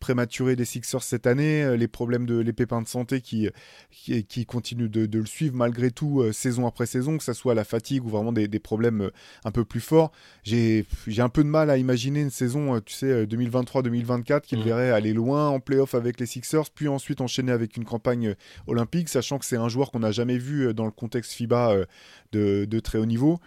prématurée 0.00 0.56
des 0.56 0.64
Sixers 0.64 1.02
cette 1.02 1.26
année, 1.26 1.76
les 1.76 1.88
problèmes 1.88 2.26
de 2.26 2.38
les 2.38 2.52
pépins 2.52 2.82
de 2.82 2.88
santé 2.88 3.20
qui, 3.20 3.48
qui, 3.90 4.24
qui 4.24 4.44
continuent 4.44 4.90
de, 4.90 5.06
de, 5.06 5.18
le 5.18 5.26
suivre 5.26 5.56
malgré 5.56 5.90
tout 5.90 6.24
saison 6.32 6.66
après 6.66 6.86
saison, 6.86 7.16
que 7.16 7.24
ça 7.24 7.34
soit 7.40 7.54
la 7.54 7.64
fatigue 7.64 8.04
ou 8.04 8.08
vraiment 8.08 8.32
des, 8.32 8.48
problèmes 8.60 9.02
euh, 9.02 9.10
un 9.44 9.50
peu 9.50 9.64
plus 9.64 9.80
forts. 9.80 10.12
J'ai 10.44 10.84
un 11.18 11.28
peu 11.28 11.42
de 11.42 11.48
mal 11.48 11.70
à 11.70 11.78
imaginer 11.78 12.20
une 12.20 12.30
saison, 12.30 12.76
euh, 12.76 12.80
tu 12.80 12.94
sais, 12.94 13.24
2023-2024 13.24 14.32
euh, 14.32 14.40
qu'il 14.40 14.58
mmh. 14.58 14.62
verrait 14.62 14.90
aller 14.90 15.12
loin 15.12 15.48
en 15.48 15.60
playoff 15.60 15.94
avec 15.94 16.20
les 16.20 16.26
Sixers, 16.26 16.70
puis 16.74 16.88
ensuite 16.88 17.20
enchaîner 17.20 17.52
avec 17.52 17.76
une 17.76 17.84
campagne 17.84 18.34
olympique, 18.66 19.08
sachant 19.08 19.38
que 19.38 19.46
c'est 19.46 19.56
un 19.56 19.68
joueur 19.68 19.90
qu'on 19.90 20.00
n'a 20.00 20.12
jamais 20.12 20.38
vu 20.38 20.74
dans 20.74 20.84
le 20.84 20.90
contexte 20.90 21.32
FIBA 21.32 21.86
de, 22.32 22.66
de, 22.66 22.80
très 22.80 22.98
haut 22.98 23.06
niveau. 23.06 23.40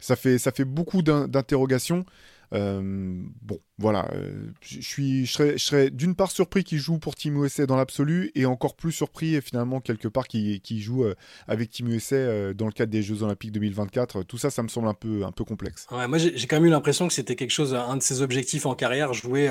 Ça 0.00 0.16
fait, 0.16 0.38
ça 0.38 0.52
fait 0.52 0.64
beaucoup 0.64 1.02
d'interrogations. 1.02 2.04
Bon, 2.52 3.60
voilà. 3.78 4.08
Euh, 4.12 4.50
je 4.60 4.80
suis, 4.80 5.26
je 5.26 5.56
serais, 5.58 5.90
d'une 5.90 6.14
part 6.14 6.30
surpris 6.30 6.64
qu'il 6.64 6.78
joue 6.78 6.98
pour 6.98 7.14
Team 7.14 7.42
USA 7.42 7.66
dans 7.66 7.76
l'absolu 7.76 8.30
et 8.34 8.46
encore 8.46 8.76
plus 8.76 8.92
surpris 8.92 9.40
finalement 9.42 9.80
quelque 9.80 10.08
part 10.08 10.26
qu'il 10.28 10.80
joue 10.80 11.04
euh, 11.04 11.14
avec 11.48 11.70
Team 11.70 11.88
USA 11.88 12.54
dans 12.54 12.66
le 12.66 12.72
cadre 12.72 12.90
des 12.90 13.02
Jeux 13.02 13.22
Olympiques 13.22 13.52
2024. 13.52 14.22
Tout 14.22 14.38
ça, 14.38 14.50
ça 14.50 14.62
me 14.62 14.68
semble 14.68 14.88
un 14.88 14.94
peu, 14.94 15.24
un 15.24 15.32
peu 15.32 15.44
complexe. 15.44 15.86
moi, 15.90 16.18
j'ai 16.18 16.46
quand 16.46 16.56
même 16.56 16.66
eu 16.66 16.70
l'impression 16.70 17.08
que 17.08 17.14
c'était 17.14 17.36
quelque 17.36 17.50
chose, 17.50 17.74
un 17.74 17.96
de 17.96 18.02
ses 18.02 18.22
objectifs 18.22 18.66
en 18.66 18.74
carrière, 18.74 19.12
jouer 19.12 19.48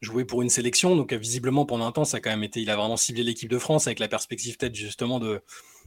jouer 0.00 0.24
pour 0.24 0.42
une 0.42 0.50
sélection. 0.50 0.96
Donc, 0.96 1.12
visiblement, 1.12 1.66
pendant 1.66 1.86
un 1.86 1.92
temps, 1.92 2.04
ça 2.04 2.18
a 2.18 2.20
quand 2.20 2.30
même 2.30 2.44
été. 2.44 2.60
Il 2.60 2.70
a 2.70 2.76
vraiment 2.76 2.96
ciblé 2.96 3.22
l'équipe 3.22 3.50
de 3.50 3.58
France 3.58 3.86
avec 3.86 3.98
la 3.98 4.08
perspective, 4.08 4.56
peut-être, 4.56 4.74
justement, 4.74 5.18
de, 5.18 5.40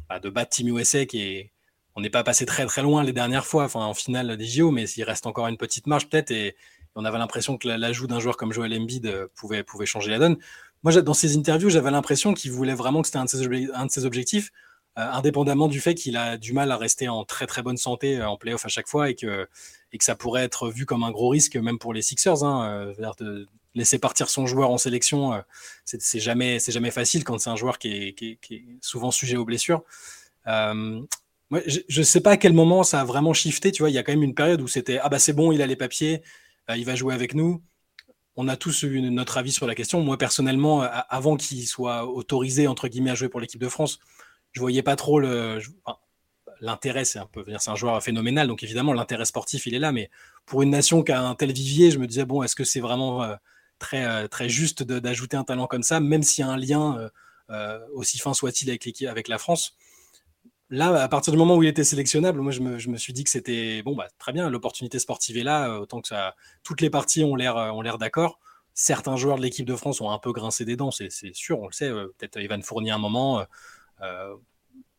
bah, 0.10 0.20
de 0.20 0.30
battre 0.30 0.50
Team 0.50 0.78
USA, 0.78 1.06
qui 1.06 1.22
est, 1.22 1.52
on 1.96 2.02
n'est 2.02 2.10
pas 2.10 2.24
passé 2.24 2.46
très 2.46 2.66
très 2.66 2.82
loin 2.82 3.04
les 3.04 3.14
dernières 3.14 3.46
fois, 3.46 3.70
en 3.74 3.94
finale 3.94 4.38
des 4.38 4.46
JO, 4.46 4.72
mais 4.72 4.90
il 4.90 5.04
reste 5.04 5.28
encore 5.28 5.48
une 5.48 5.58
petite 5.58 5.88
marge 5.88 6.10
peut-être. 6.10 6.32
Et, 6.32 6.56
on 6.96 7.06
avait 7.06 7.18
l'impression 7.18 7.58
que 7.58 7.68
l'ajout 7.68 8.08
d'un 8.08 8.20
joueur 8.20 8.38
comme 8.38 8.52
Joel 8.52 8.74
Embiid 8.74 9.06
euh, 9.06 9.28
pouvait, 9.36 9.64
pouvait 9.64 9.86
changer 9.86 10.12
la 10.12 10.20
donne. 10.20 10.38
Moi, 10.84 11.00
dans 11.02 11.14
ses 11.14 11.38
interviews, 11.38 11.70
j'avais 11.70 11.92
l'impression 11.92 12.34
qu'il 12.34 12.52
voulait 12.52 12.74
vraiment 12.74 13.02
que 13.02 13.08
c'était 13.08 13.20
un, 13.20 13.26
un, 13.74 13.86
de 13.86 13.92
ses 13.92 14.06
objectifs, 14.06 14.52
euh, 14.98 15.10
indépendamment 15.12 15.68
du 15.68 15.80
fait 15.80 15.96
qu'il 15.96 16.18
a 16.18 16.38
du 16.38 16.54
mal 16.54 16.72
à 16.72 16.78
rester 16.78 17.08
en 17.08 17.24
très 17.24 17.48
très 17.48 17.62
bonne 17.62 17.78
santé 17.78 18.18
euh, 18.18 18.28
en 18.28 18.36
playoff 18.36 18.66
à 18.66 18.68
chaque 18.68 18.88
fois 18.88 19.10
et 19.10 19.16
que, 19.16 19.48
et 19.94 19.98
que 19.98 20.04
ça 20.04 20.16
pourrait 20.16 20.44
être 20.44 20.70
vu 20.70 20.86
comme 20.86 21.04
un 21.04 21.12
gros 21.12 21.30
risque 21.30 21.56
même 21.56 21.78
pour 21.78 21.94
les 21.94 22.02
Sixers. 22.02 22.44
Hein, 22.44 22.94
laisser 23.74 24.00
partir 24.00 24.30
son 24.30 24.48
joueur 24.48 24.70
en 24.70 24.78
sélection, 24.78 25.42
c'est 25.86 26.20
jamais, 26.20 26.60
jamais 26.60 26.92
facile 26.92 27.24
quand 27.24 27.40
c'est 27.40 27.50
un 27.50 27.56
joueur 27.56 27.80
qui 27.80 27.88
est, 27.88 28.14
qui, 28.14 28.38
est, 28.54 28.66
souvent 28.82 29.12
sujet 29.12 29.38
aux 29.38 29.46
blessures 29.46 29.82
je 31.66 32.00
ne 32.00 32.04
sais 32.04 32.22
pas 32.22 32.32
à 32.32 32.38
quel 32.38 32.54
moment 32.54 32.84
ça 32.84 33.02
a 33.02 33.06
vraiment 33.06 33.34
shifté. 33.34 33.72
Tu 33.72 33.82
vois, 33.82 33.90
il 33.90 33.94
y 33.94 33.98
a 33.98 34.04
quand 34.04 34.14
même 34.14 34.24
une 34.24 34.36
période 34.36 34.62
où 34.62 34.68
c'était 34.68 35.00
ah 35.00 35.10
bah 35.10 35.20
c'est 35.20 35.34
bon, 35.34 35.52
il 35.52 35.62
a 35.62 35.68
les 35.68 35.76
papiers, 35.76 36.22
euh, 36.70 36.78
il 36.78 36.86
va 36.86 36.96
jouer 36.96 37.14
avec 37.14 37.34
nous. 37.34 37.62
On 38.38 38.48
a 38.48 38.56
tous 38.56 38.84
eu 38.84 39.02
notre 39.02 39.38
avis 39.38 39.52
sur 39.52 39.68
la 39.68 39.76
question. 39.76 40.02
Moi 40.02 40.18
personnellement, 40.18 40.82
avant 40.82 41.36
qu'il 41.36 41.68
soit 41.68 42.08
autorisé 42.08 42.68
entre 42.68 42.88
guillemets 42.88 43.12
à 43.12 43.16
jouer 43.16 43.30
pour 43.30 43.42
l'équipe 43.42 43.60
de 43.60 43.68
France, 43.68 44.00
je 44.54 44.62
voyais 44.62 44.84
pas 44.84 44.96
trop. 44.96 45.22
L'intérêt, 46.62 47.06
c'est 47.06 47.20
un 47.20 47.26
peu, 47.26 47.44
c'est 47.60 47.72
un 47.72 47.76
joueur 47.76 48.02
phénoménal, 48.04 48.48
donc 48.48 48.64
évidemment 48.64 48.94
l'intérêt 48.94 49.26
sportif 49.26 49.66
il 49.66 49.74
est 49.74 49.80
là, 49.80 49.92
mais 49.92 50.10
pour 50.46 50.62
une 50.62 50.70
nation 50.70 51.04
qui 51.04 51.12
a 51.12 51.22
un 51.22 51.34
tel 51.36 51.52
vivier, 51.52 51.92
je 51.92 51.98
me 51.98 52.08
disais 52.08 52.24
bon, 52.24 52.44
est-ce 52.44 52.56
que 52.56 52.64
c'est 52.64 52.80
vraiment 52.80 53.24
euh, 53.24 53.36
très 53.80 54.06
euh, 54.06 54.28
très 54.28 54.48
juste 54.48 54.84
d'ajouter 54.84 55.38
un 55.38 55.44
talent 55.44 55.68
comme 55.68 55.84
ça, 55.84 56.00
même 56.00 56.24
s'il 56.24 56.46
y 56.46 56.48
a 56.48 56.52
un 56.52 56.58
lien 56.58 57.10
aussi 57.94 58.18
fin 58.18 58.34
soit-il 58.34 58.70
avec 58.70 59.02
avec 59.04 59.28
la 59.28 59.38
France? 59.38 59.76
Là, 60.72 61.04
à 61.04 61.08
partir 61.08 61.32
du 61.32 61.38
moment 61.38 61.58
où 61.58 61.64
il 61.64 61.70
était 61.70 61.84
sélectionnable, 61.84 62.40
moi, 62.42 62.52
je 62.52 62.62
me, 62.62 62.98
suis 62.98 63.14
dit 63.14 63.24
que 63.24 63.30
c'était 63.30 63.84
bon, 63.84 63.96
bah, 63.96 64.08
très 64.18 64.32
bien, 64.32 64.50
l'opportunité 64.50 64.98
sportive 64.98 65.38
est 65.38 65.44
là, 65.44 65.70
euh, 65.70 65.80
autant 65.82 66.02
que 66.02 66.10
toutes 66.64 66.82
les 66.82 66.90
parties 66.90 67.24
ont 67.24 67.36
l'air, 67.36 67.58
euh, 67.58 67.70
ont 67.72 67.82
l'air 67.82 67.98
d'accord. 67.98 68.40
Certains 68.74 69.18
joueurs 69.18 69.38
de 69.38 69.42
l'équipe 69.44 69.66
de 69.66 69.76
France 69.76 70.02
ont 70.02 70.10
un 70.10 70.18
peu 70.18 70.32
grincé 70.32 70.66
des 70.66 70.78
dents, 70.78 70.92
c'est, 70.92 71.10
sûr, 71.34 71.60
on 71.60 71.68
le 71.68 71.74
sait. 71.74 71.90
Euh, 71.90 72.08
peut-être 72.18 72.38
Evan 72.38 72.64
Fournier 72.64 72.92
un 72.92 72.98
moment, 72.98 73.46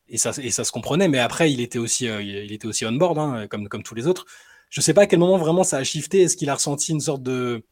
et, 0.09 0.19
ça, 0.19 0.33
se 0.33 0.73
comprenait, 0.73 1.09
mais 1.09 1.19
après, 1.19 1.51
il 1.51 1.61
était 1.61 1.79
aussi, 1.79 2.05
il 2.05 2.53
était 2.53 2.67
aussi 2.67 2.85
on 2.87 2.93
board, 2.93 3.19
hein, 3.19 3.47
comme, 3.49 3.69
comme 3.69 3.83
tous 3.83 3.95
les 3.95 4.07
autres. 4.07 4.27
Je 4.69 4.81
ne 4.81 4.83
sais 4.83 4.95
pas 4.95 5.03
à 5.03 5.07
quel 5.07 5.19
moment 5.19 5.39
vraiment 5.39 5.65
ça 5.65 5.79
a 5.79 5.85
shifté. 5.85 6.23
Est-ce 6.23 6.37
qu'il 6.37 6.51
a 6.51 6.55
ressenti 6.55 6.93
une 6.93 7.01
sorte 7.01 7.23
de, 7.23 7.65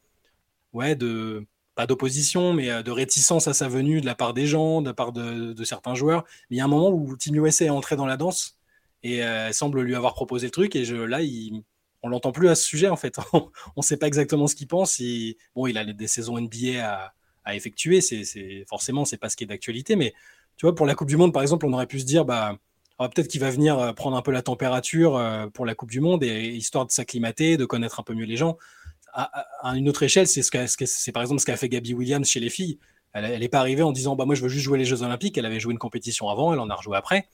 d'opposition, 1.87 2.53
mais 2.53 2.69
euh, 2.69 2.83
de 2.83 2.91
réticence 2.91 3.47
à 3.47 3.53
sa 3.53 3.67
venue 3.67 4.01
de 4.01 4.05
la 4.05 4.15
part 4.15 4.33
des 4.33 4.47
gens, 4.47 4.81
de 4.81 4.87
la 4.87 4.93
part 4.93 5.11
de, 5.11 5.63
certains 5.63 5.95
joueurs. 5.95 6.23
Il 6.49 6.57
y 6.57 6.61
a 6.61 6.65
un 6.65 6.67
moment 6.67 6.89
où 6.89 7.15
Team 7.17 7.35
USA 7.35 7.65
est 7.65 7.69
entré 7.69 7.95
dans 7.95 8.05
la 8.05 8.17
danse 8.17 8.57
et 9.03 9.23
euh, 9.23 9.51
semble 9.51 9.81
lui 9.81 9.95
avoir 9.95 10.13
proposé 10.13 10.47
le 10.47 10.51
truc. 10.51 10.75
Et 10.75 10.85
là, 10.85 11.21
il, 11.21 11.63
on 12.03 12.09
l'entend 12.09 12.31
plus 12.31 12.49
à 12.49 12.55
ce 12.55 12.63
sujet 12.63 12.89
en 12.89 12.95
fait. 12.95 13.17
on 13.33 13.49
ne 13.77 13.81
sait 13.81 13.97
pas 13.97 14.07
exactement 14.07 14.47
ce 14.47 14.55
qu'il 14.55 14.67
pense. 14.67 15.01
bon, 15.55 15.67
il 15.67 15.77
a 15.77 15.85
des 15.85 16.07
saisons 16.07 16.39
NBA 16.39 17.11
à, 17.45 17.55
effectuer. 17.55 18.01
C'est 18.01 18.65
forcément 18.67 19.05
c'est 19.05 19.17
pas 19.17 19.29
ce 19.29 19.35
qui 19.35 19.43
est 19.43 19.47
d'actualité, 19.47 19.95
mais 19.95 20.13
tu 20.57 20.65
vois, 20.65 20.75
pour 20.75 20.85
la 20.85 20.95
Coupe 20.95 21.09
du 21.09 21.17
Monde 21.17 21.33
par 21.33 21.41
exemple, 21.41 21.65
on 21.65 21.73
aurait 21.73 21.87
pu 21.87 21.99
se 21.99 22.05
dire 22.05 22.25
bah 22.25 22.57
ah, 22.99 23.09
peut-être 23.09 23.27
qu'il 23.27 23.41
va 23.41 23.49
venir 23.49 23.79
euh, 23.79 23.93
prendre 23.93 24.15
un 24.15 24.21
peu 24.21 24.31
la 24.31 24.43
température 24.43 25.19
pour 25.53 25.65
la 25.65 25.73
Coupe 25.75 25.89
du 25.89 26.01
Monde 26.01 26.23
et 26.23 26.49
histoire 26.49 26.85
de 26.85 26.91
s'acclimater, 26.91 27.57
de 27.57 27.65
connaître 27.65 27.99
un 27.99 28.03
peu 28.03 28.13
mieux 28.13 28.25
les 28.25 28.37
gens 28.37 28.57
à, 29.13 29.75
une 29.75 29.89
autre 29.89 30.03
échelle, 30.03 30.27
c'est 30.27 30.41
ce 30.41 30.51
c'est 30.85 31.11
par 31.11 31.21
exemple 31.21 31.41
ce 31.41 31.45
qu'a 31.45 31.57
fait 31.57 31.69
Gabby 31.69 31.93
Williams 31.93 32.27
chez 32.27 32.39
les 32.39 32.49
filles. 32.49 32.79
Elle 33.13 33.39
n'est 33.39 33.49
pas 33.49 33.59
arrivée 33.59 33.83
en 33.83 33.91
disant 33.91 34.15
bah 34.15 34.25
moi 34.25 34.35
je 34.35 34.41
veux 34.41 34.49
juste 34.49 34.63
jouer 34.63 34.77
les 34.77 34.85
Jeux 34.85 35.03
Olympiques. 35.03 35.37
Elle 35.37 35.45
avait 35.45 35.59
joué 35.59 35.73
une 35.73 35.79
compétition 35.79 36.29
avant, 36.29 36.53
elle 36.53 36.59
en 36.59 36.69
a 36.69 36.75
rejoué 36.75 36.97
après. 36.97 37.27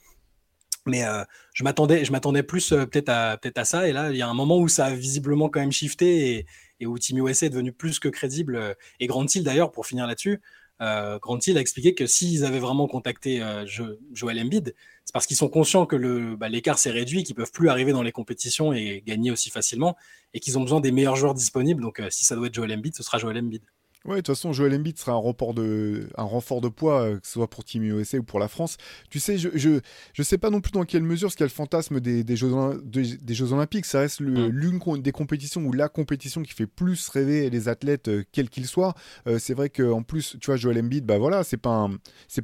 Mais 0.88 1.04
euh, 1.04 1.24
je 1.52 1.62
m'attendais, 1.62 2.42
plus 2.42 2.72
euh, 2.72 2.86
peut-être 2.86 3.10
à 3.10 3.38
à 3.56 3.64
ça. 3.64 3.88
Et 3.88 3.92
là, 3.92 4.10
il 4.10 4.16
y 4.16 4.22
a 4.22 4.28
un 4.28 4.34
moment 4.34 4.58
où 4.58 4.68
ça 4.68 4.86
a 4.86 4.94
visiblement 4.94 5.48
quand 5.48 5.60
même 5.60 5.72
shifté 5.72 6.46
et, 6.80 6.86
où 6.86 6.98
Team 6.98 7.18
USA 7.18 7.46
est 7.46 7.50
devenu 7.50 7.72
plus 7.72 7.98
que 7.98 8.08
crédible. 8.08 8.56
Euh, 8.56 8.74
et 9.00 9.06
Grant 9.06 9.26
Hill 9.26 9.44
d'ailleurs, 9.44 9.70
pour 9.70 9.86
finir 9.86 10.06
là-dessus, 10.06 10.40
Grant 10.80 11.40
Hill 11.44 11.58
a 11.58 11.60
expliqué 11.60 11.94
que 11.94 12.06
s'ils 12.06 12.44
avaient 12.44 12.60
vraiment 12.60 12.86
contacté 12.86 13.42
Joel 14.12 14.38
Embiid, 14.38 14.76
c'est 15.08 15.14
parce 15.14 15.26
qu'ils 15.26 15.38
sont 15.38 15.48
conscients 15.48 15.86
que 15.86 16.34
bah, 16.34 16.50
l'écart 16.50 16.78
s'est 16.78 16.90
réduit, 16.90 17.24
qu'ils 17.24 17.34
peuvent 17.34 17.50
plus 17.50 17.70
arriver 17.70 17.92
dans 17.92 18.02
les 18.02 18.12
compétitions 18.12 18.74
et 18.74 19.02
gagner 19.06 19.30
aussi 19.30 19.48
facilement, 19.48 19.96
et 20.34 20.38
qu'ils 20.38 20.58
ont 20.58 20.60
besoin 20.60 20.82
des 20.82 20.92
meilleurs 20.92 21.16
joueurs 21.16 21.32
disponibles. 21.32 21.80
Donc, 21.80 22.02
si 22.10 22.26
ça 22.26 22.36
doit 22.36 22.48
être 22.48 22.54
Joel 22.54 22.74
Embiid, 22.74 22.94
ce 22.94 23.02
sera 23.02 23.16
Joel 23.16 23.38
Embiid. 23.38 23.62
Ouais, 24.04 24.16
de 24.16 24.20
toute 24.20 24.28
façon, 24.28 24.52
Joel 24.52 24.74
Embiid 24.74 24.96
sera 24.96 25.12
un, 25.12 25.16
renfort 25.16 25.54
de, 25.54 26.08
un 26.16 26.22
renfort 26.22 26.60
de 26.60 26.68
poids, 26.68 27.02
euh, 27.02 27.18
que 27.18 27.26
ce 27.26 27.32
soit 27.32 27.50
pour 27.50 27.64
Team 27.64 27.82
USA 27.82 28.18
ou 28.18 28.22
pour 28.22 28.38
la 28.38 28.46
France. 28.46 28.76
Tu 29.10 29.18
sais, 29.18 29.38
je, 29.38 29.48
je, 29.54 29.80
je 30.14 30.22
sais 30.22 30.38
pas 30.38 30.50
non 30.50 30.60
plus 30.60 30.70
dans 30.70 30.84
quelle 30.84 31.02
mesure, 31.02 31.32
ce 31.32 31.36
qu'il 31.36 31.42
y 31.42 31.44
a 31.44 31.48
le 31.48 31.52
fantasme 31.52 31.98
des, 31.98 32.22
des, 32.22 32.36
Jeux, 32.36 32.52
des, 32.84 33.34
Jeux 33.34 33.52
Olympiques. 33.52 33.86
Ça 33.86 33.98
reste 34.00 34.20
mm. 34.20 34.46
l'une 34.46 34.78
des 35.02 35.10
compétitions 35.10 35.62
ou 35.62 35.72
la 35.72 35.88
compétition 35.88 36.42
qui 36.42 36.54
fait 36.54 36.68
plus 36.68 37.08
rêver 37.08 37.50
les 37.50 37.68
athlètes, 37.68 38.06
euh, 38.06 38.24
quels 38.30 38.48
qu'ils 38.50 38.68
soient. 38.68 38.94
Euh, 39.26 39.40
c'est 39.40 39.52
vrai 39.52 39.68
qu'en 39.68 40.04
plus, 40.04 40.36
tu 40.40 40.46
vois, 40.46 40.56
Joel 40.56 40.78
Embiid, 40.78 41.04
bah 41.04 41.18
voilà, 41.18 41.42
c'est 41.42 41.56
pas, 41.56 41.90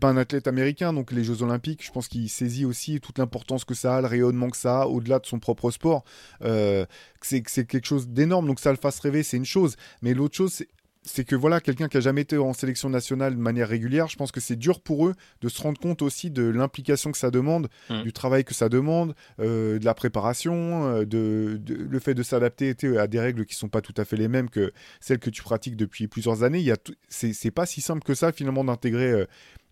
pas 0.00 0.08
un 0.08 0.16
athlète 0.16 0.48
américain, 0.48 0.92
donc 0.92 1.12
les 1.12 1.22
Jeux 1.22 1.42
Olympiques, 1.42 1.84
je 1.86 1.92
pense 1.92 2.08
qu'il 2.08 2.28
saisit 2.28 2.64
aussi 2.64 3.00
toute 3.00 3.18
l'importance 3.18 3.64
que 3.64 3.74
ça 3.74 3.96
a, 3.96 4.00
le 4.00 4.08
rayonnement 4.08 4.50
que 4.50 4.56
ça 4.56 4.82
a, 4.82 4.86
au-delà 4.86 5.20
de 5.20 5.26
son 5.26 5.38
propre 5.38 5.70
sport. 5.70 6.04
c'est 7.22 7.42
quelque 7.42 7.86
chose 7.86 8.08
d'énorme, 8.08 8.48
donc 8.48 8.58
ça 8.58 8.70
le 8.72 8.76
fasse 8.76 8.98
rêver, 8.98 9.22
c'est 9.22 9.36
une 9.36 9.44
chose. 9.44 9.76
Mais 10.02 10.14
l'autre 10.14 10.36
chose, 10.36 10.52
c'est 10.52 10.68
c'est 11.04 11.24
que 11.24 11.36
voilà, 11.36 11.60
quelqu'un 11.60 11.88
qui 11.88 11.98
a 11.98 12.00
jamais 12.00 12.22
été 12.22 12.38
en 12.38 12.54
sélection 12.54 12.88
nationale 12.88 13.34
de 13.34 13.40
manière 13.40 13.68
régulière, 13.68 14.08
je 14.08 14.16
pense 14.16 14.32
que 14.32 14.40
c'est 14.40 14.56
dur 14.56 14.80
pour 14.80 15.06
eux 15.06 15.14
de 15.42 15.48
se 15.48 15.60
rendre 15.60 15.78
compte 15.78 16.00
aussi 16.00 16.30
de 16.30 16.42
l'implication 16.44 17.12
que 17.12 17.18
ça 17.18 17.30
demande, 17.30 17.68
mm. 17.90 18.02
du 18.02 18.12
travail 18.12 18.44
que 18.44 18.54
ça 18.54 18.70
demande, 18.70 19.14
euh, 19.38 19.78
de 19.78 19.84
la 19.84 19.94
préparation, 19.94 20.86
euh, 20.86 21.04
de, 21.04 21.60
le 21.68 21.98
fait 21.98 22.14
de 22.14 22.22
s'adapter 22.22 22.74
à 22.98 23.06
des 23.06 23.20
règles 23.20 23.44
qui 23.44 23.54
sont 23.54 23.68
pas 23.68 23.82
tout 23.82 23.94
à 23.98 24.04
fait 24.04 24.16
les 24.16 24.28
mêmes 24.28 24.48
que 24.48 24.72
celles 25.00 25.18
que 25.18 25.30
tu 25.30 25.42
pratiques 25.42 25.76
depuis 25.76 26.08
plusieurs 26.08 26.42
années. 26.42 26.58
Il 26.58 26.68
y 26.68 26.74
c'est 27.08 27.50
pas 27.50 27.66
si 27.66 27.80
simple 27.80 28.02
que 28.02 28.14
ça 28.14 28.32
finalement 28.32 28.64
d'intégrer 28.64 29.10
euh, 29.10 29.26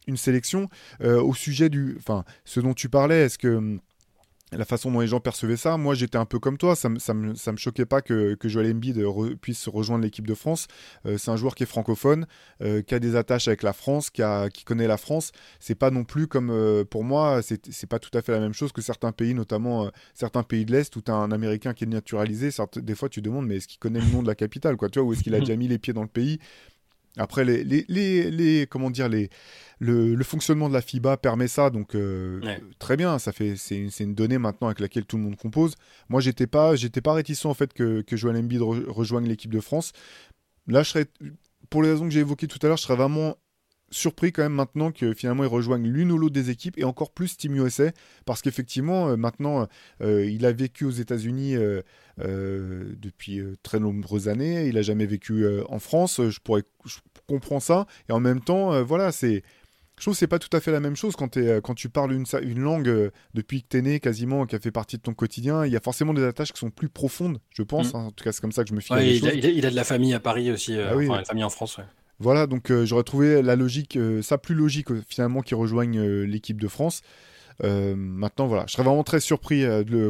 une 0.06 0.16
sélection. 0.16 0.68
au 1.00 1.32
sujet 1.32 1.68
du, 1.68 1.94
enfin, 1.98 2.24
ce 2.44 2.60
dont 2.60 2.74
tu 2.74 2.88
parlais, 2.88 3.26
est-ce 3.26 3.38
que 3.38 3.48
hum, 3.48 3.80
la 4.52 4.64
façon 4.64 4.90
dont 4.90 5.00
les 5.00 5.06
gens 5.06 5.20
percevaient 5.20 5.56
ça. 5.56 5.76
Moi, 5.76 5.94
j'étais 5.94 6.18
un 6.18 6.24
peu 6.24 6.38
comme 6.38 6.58
toi. 6.58 6.76
Ça, 6.76 6.88
ça, 6.98 7.14
me, 7.14 7.34
ça 7.34 7.52
me 7.52 7.56
choquait 7.56 7.86
pas 7.86 8.02
que, 8.02 8.34
que 8.34 8.48
Joel 8.48 8.72
Embiid 8.72 9.02
puisse 9.40 9.68
rejoindre 9.68 10.04
l'équipe 10.04 10.26
de 10.26 10.34
France. 10.34 10.66
Euh, 11.06 11.18
c'est 11.18 11.30
un 11.30 11.36
joueur 11.36 11.54
qui 11.54 11.62
est 11.62 11.66
francophone, 11.66 12.26
euh, 12.62 12.82
qui 12.82 12.94
a 12.94 12.98
des 12.98 13.16
attaches 13.16 13.48
avec 13.48 13.62
la 13.62 13.72
France, 13.72 14.10
qui, 14.10 14.22
a, 14.22 14.48
qui 14.50 14.64
connaît 14.64 14.86
la 14.86 14.96
France. 14.96 15.32
C'est 15.60 15.74
pas 15.74 15.90
non 15.90 16.04
plus 16.04 16.26
comme, 16.26 16.50
euh, 16.50 16.84
pour 16.84 17.04
moi, 17.04 17.40
c'est 17.42 17.86
pas 17.86 17.98
tout 17.98 18.16
à 18.16 18.22
fait 18.22 18.32
la 18.32 18.40
même 18.40 18.54
chose 18.54 18.72
que 18.72 18.82
certains 18.82 19.12
pays, 19.12 19.34
notamment 19.34 19.90
certains 20.14 20.42
pays 20.42 20.64
de 20.64 20.72
l'Est, 20.72 20.94
où 20.96 21.00
tu 21.00 21.10
as 21.10 21.14
un 21.14 21.32
Américain 21.32 21.74
qui 21.74 21.84
est 21.84 21.86
naturalisé. 21.86 22.50
des 22.76 22.94
fois, 22.94 23.08
tu 23.08 23.20
te 23.20 23.24
demandes, 23.28 23.46
mais 23.46 23.56
est-ce 23.56 23.68
qu'il 23.68 23.78
connaît 23.78 24.00
le 24.00 24.06
nom 24.06 24.22
de 24.22 24.28
la 24.28 24.34
capitale 24.34 24.76
quoi, 24.76 24.88
tu 24.88 24.98
vois, 24.98 25.08
Ou 25.08 25.12
est-ce 25.12 25.22
qu'il 25.22 25.34
a 25.34 25.40
déjà 25.40 25.56
mis 25.56 25.68
les 25.68 25.78
pieds 25.78 25.92
dans 25.92 26.02
le 26.02 26.08
pays? 26.08 26.38
Après, 27.18 27.44
les, 27.44 27.62
les, 27.64 28.30
les, 28.30 28.66
comment 28.66 28.90
dire, 28.90 29.08
les, 29.08 29.28
le, 29.78 30.24
fonctionnement 30.24 30.68
de 30.68 30.74
la 30.74 30.80
FIBA 30.80 31.18
permet 31.18 31.48
ça, 31.48 31.68
donc 31.70 31.94
euh, 31.94 32.40
très 32.78 32.96
bien. 32.96 33.18
Ça 33.18 33.32
fait, 33.32 33.56
c'est, 33.56 33.88
une 34.00 34.14
donnée 34.14 34.38
maintenant 34.38 34.68
avec 34.68 34.80
laquelle 34.80 35.04
tout 35.04 35.16
le 35.16 35.22
monde 35.22 35.36
compose. 35.36 35.74
Moi, 36.08 36.20
j'étais 36.20 36.46
pas, 36.46 36.74
j'étais 36.74 37.00
pas 37.00 37.12
réticent 37.12 37.44
en 37.44 37.54
fait 37.54 37.72
que, 37.72 38.00
que 38.00 38.16
Joel 38.16 38.36
Embiid 38.36 38.62
rejoigne 38.62 39.26
l'équipe 39.26 39.52
de 39.52 39.60
France. 39.60 39.92
Là, 40.68 40.82
je 40.82 40.90
serais, 40.90 41.06
pour 41.68 41.82
les 41.82 41.90
raisons 41.90 42.04
que 42.04 42.10
j'ai 42.10 42.20
évoquées 42.20 42.46
tout 42.46 42.58
à 42.62 42.68
l'heure, 42.68 42.76
je 42.76 42.82
serais 42.82 42.96
vraiment 42.96 43.36
surpris 43.90 44.32
quand 44.32 44.42
même 44.42 44.54
maintenant 44.54 44.90
que 44.90 45.12
finalement 45.12 45.44
ils 45.44 45.48
rejoignent 45.48 45.86
l'une 45.86 46.12
ou 46.12 46.16
l'autre 46.16 46.32
des 46.32 46.48
équipes 46.48 46.78
et 46.78 46.84
encore 46.84 47.12
plus 47.12 47.36
Team 47.36 47.56
USA 47.56 47.92
parce 48.24 48.40
qu'effectivement 48.40 49.10
euh, 49.10 49.16
maintenant 49.16 49.68
euh, 50.00 50.24
il 50.24 50.46
a 50.46 50.52
vécu 50.52 50.86
aux 50.86 50.90
États-Unis 50.90 51.56
depuis 52.18 53.42
très 53.62 53.80
nombreuses 53.80 54.28
années, 54.28 54.66
il 54.66 54.78
a 54.78 54.82
jamais 54.82 55.06
vécu 55.06 55.46
en 55.68 55.78
France. 55.78 56.20
Je 56.28 56.40
pourrais, 56.40 56.62
je 56.84 56.98
comprends 57.26 57.60
ça 57.60 57.86
et 58.08 58.12
en 58.12 58.20
même 58.20 58.40
temps 58.40 58.82
voilà 58.82 59.12
c'est 59.12 59.42
je 60.02 60.06
trouve 60.06 60.14
que 60.14 60.18
c'est 60.18 60.26
pas 60.26 60.40
tout 60.40 60.54
à 60.56 60.60
fait 60.60 60.72
la 60.72 60.80
même 60.80 60.96
chose 60.96 61.14
quand, 61.14 61.36
es, 61.36 61.60
quand 61.62 61.74
tu 61.74 61.88
parles 61.88 62.12
une, 62.12 62.24
une 62.42 62.58
langue 62.58 62.88
euh, 62.88 63.10
depuis 63.34 63.62
que 63.62 63.68
tu 63.68 63.76
es 63.76 63.82
né 63.82 64.00
quasiment, 64.00 64.46
qui 64.46 64.56
a 64.56 64.58
fait 64.58 64.72
partie 64.72 64.96
de 64.96 65.02
ton 65.02 65.14
quotidien. 65.14 65.64
Il 65.64 65.72
y 65.72 65.76
a 65.76 65.80
forcément 65.80 66.12
des 66.12 66.24
attaches 66.24 66.52
qui 66.52 66.58
sont 66.58 66.70
plus 66.70 66.88
profondes, 66.88 67.38
je 67.50 67.62
pense. 67.62 67.92
Mm. 67.92 67.96
Hein. 67.96 68.04
En 68.06 68.10
tout 68.10 68.24
cas, 68.24 68.32
c'est 68.32 68.40
comme 68.40 68.50
ça 68.50 68.64
que 68.64 68.70
je 68.70 68.74
me 68.74 68.80
fie. 68.80 68.92
il, 68.94 69.28
a, 69.28 69.32
il, 69.32 69.64
a, 69.64 69.70
de 69.70 69.76
la 69.76 69.84
famille 69.84 70.12
à 70.12 70.18
Paris 70.18 70.50
aussi, 70.50 70.76
euh, 70.76 70.88
ah 70.90 70.96
enfin, 70.96 71.20
une 71.20 71.24
famille 71.24 71.44
en 71.44 71.50
France. 71.50 71.78
Voilà, 72.18 72.48
donc 72.48 72.72
euh, 72.72 72.84
j'aurais 72.84 73.04
trouvé 73.04 73.42
la 73.42 73.54
logique, 73.54 73.96
ça 74.22 74.38
plus 74.38 74.56
logique 74.56 74.88
finalement 75.08 75.40
qu'ils 75.40 75.56
rejoignent 75.56 76.02
l'équipe 76.02 76.60
de 76.60 76.68
France. 76.68 77.02
maintenant, 77.62 78.48
voilà, 78.48 78.64
je 78.66 78.72
serais 78.72 78.82
vraiment 78.82 79.04
très 79.04 79.20
surpris 79.20 79.64